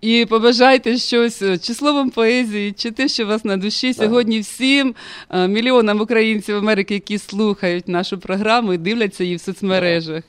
[0.01, 4.40] І побажайте щось е, чи словом поезії, чи те, що у вас на душі сьогодні
[4.40, 4.94] всім
[5.30, 10.22] е, мільйонам українців Америки, які слухають нашу програму і дивляться її в соцмережах.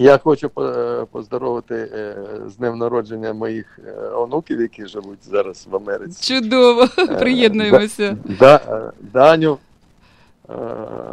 [0.00, 2.16] Я хочу по- поздоровити е,
[2.46, 6.34] з днем народження моїх е, онуків, які живуть зараз в Америці.
[6.40, 8.16] Чудово, Е, приєднуємося.
[8.38, 9.58] Да, е, Даню,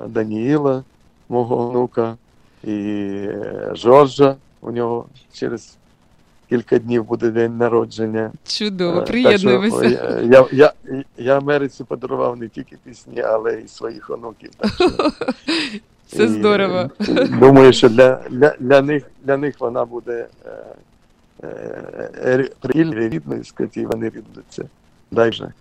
[0.07, 0.83] Даніїла,
[1.29, 2.17] мого онука,
[2.63, 3.27] і
[3.73, 4.35] Жоржа.
[4.61, 5.77] У нього через
[6.49, 8.31] кілька днів буде день народження.
[8.47, 9.49] Чудово, Е, так що,
[10.23, 10.73] Я, я,
[11.17, 14.49] я Америці подарував не тільки пісні, але й своїх онуків.
[14.57, 14.89] Так що,
[16.17, 16.89] Це і, здорово.
[17.39, 20.49] Думаю, що для, для, для, них, для них вона буде е,
[21.43, 21.47] е,
[22.25, 24.65] е, рідною, якою вони рідуться.
[25.11, 25.53] Дай же.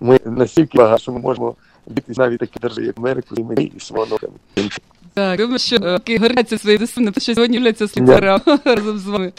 [0.00, 1.54] Ми настільки багато, що ми можемо
[1.86, 4.32] бути навіть такі держави, як Америку, і ми і свого онуками.
[5.14, 5.76] Так, думаю, що
[6.08, 9.32] е, горяться свої досвідно, що сьогодні являться сліпарам разом з вами.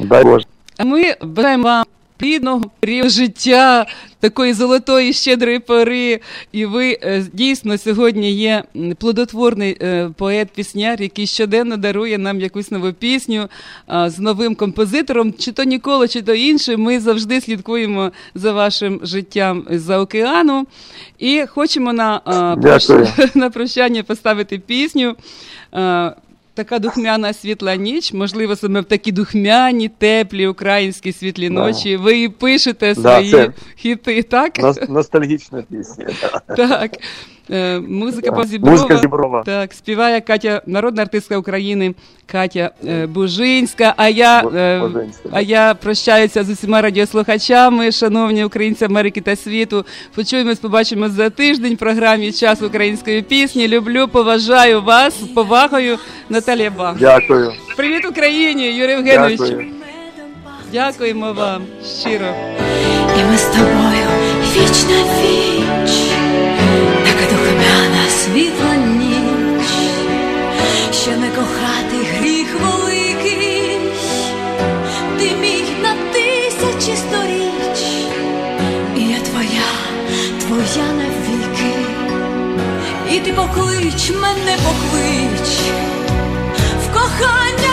[0.00, 0.46] Дай Боже.
[0.76, 1.84] А ми бажаємо вам
[2.16, 3.86] плідного періоду життя,
[4.20, 6.20] такої золотої щедрої пори.
[6.52, 8.64] І ви е, дійсно сьогодні є
[8.98, 13.48] плодотворний е, поет-пісняр, який щоденно дарує нам якусь нову пісню
[14.06, 15.32] з новим композитором.
[15.38, 16.76] Чи то ніколи, чи то інше.
[16.76, 20.66] Ми завжди слідкуємо за вашим життям за океану.
[21.18, 22.20] І хочемо на,
[22.62, 23.08] Дякую.
[23.34, 25.16] на прощання поставити пісню.
[26.56, 31.96] Така духмяна світла ніч, можливо, саме в такі духмяні, теплі українські світлі ночі.
[31.96, 34.58] Ви і пишете Да, свої це- хіти, так?
[34.88, 36.06] Ностальгічна пісня.
[36.56, 36.90] Так.
[37.50, 38.36] Е, Музика Да.
[38.36, 38.76] Позіброва.
[38.76, 39.42] Музика Зіброва.
[39.46, 41.94] Так, співає Катя, народна артистка України
[42.26, 43.94] Катя е, Бужинська.
[43.96, 49.84] А я, е, Бужинська, а я прощаюся з усіма радіослухачами, шановні українці Америки та світу.
[50.14, 53.68] Почуємось, побачимось за тиждень в програмі Час української пісні.
[53.68, 55.98] Люблю, поважаю вас з повагою.
[56.28, 56.96] Наталія Бах.
[56.98, 57.52] Дякую.
[57.76, 59.40] Привіт Україні, Юрій Євгенович.
[59.40, 59.66] Дякую.
[60.72, 61.62] Дякуємо вам
[62.00, 62.26] щиро.
[63.20, 64.06] І ми з тобою
[64.52, 65.85] віч на віч, така духмяна
[68.26, 69.68] світла ніч,
[70.92, 73.78] ще не кохати гріх великий,
[75.18, 77.80] ти мій на тисячі сторіч,
[78.96, 79.70] і я твоя,
[80.40, 81.74] твоя навіки,
[83.12, 85.48] і ти поклич мене поклич,
[86.84, 87.65] в кохання,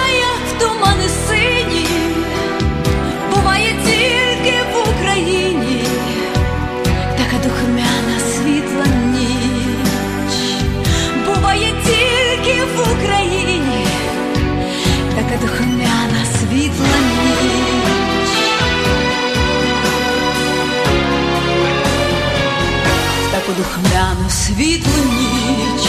[23.58, 25.88] Духмяну світлу ніч,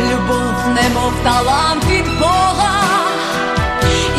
[0.00, 2.82] любов, немов талант від Бога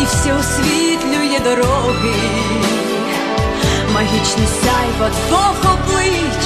[0.02, 2.16] і все освітлює дороги,
[3.94, 6.46] магічний сяйво двох облич,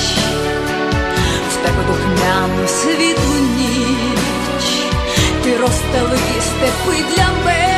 [1.52, 4.66] в таку духмяну світлу ніч,
[5.44, 7.75] ти розстели степи для мене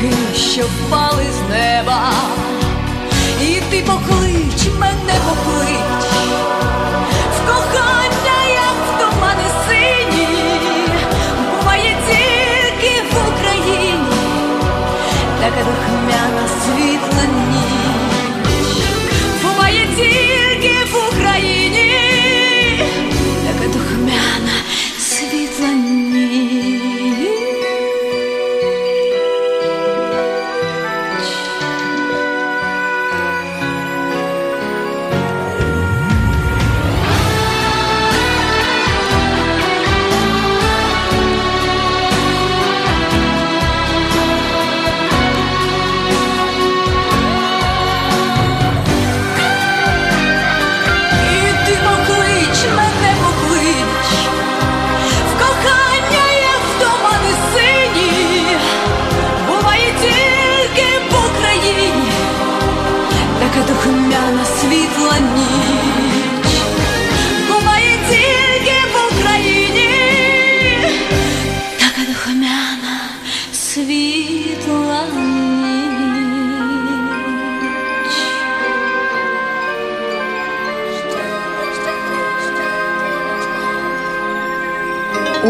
[0.00, 2.12] зірки, що впали з неба,
[3.42, 6.04] і ти поклич мене поклич.
[7.36, 7.46] В
[8.50, 10.28] як в тумани сині,
[11.50, 14.16] буває тільки в Україні,
[15.40, 17.69] така духмяна світла ніч,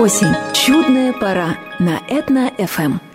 [0.01, 0.35] Осень.
[0.55, 3.10] Чудная пора на Этно-ФМ.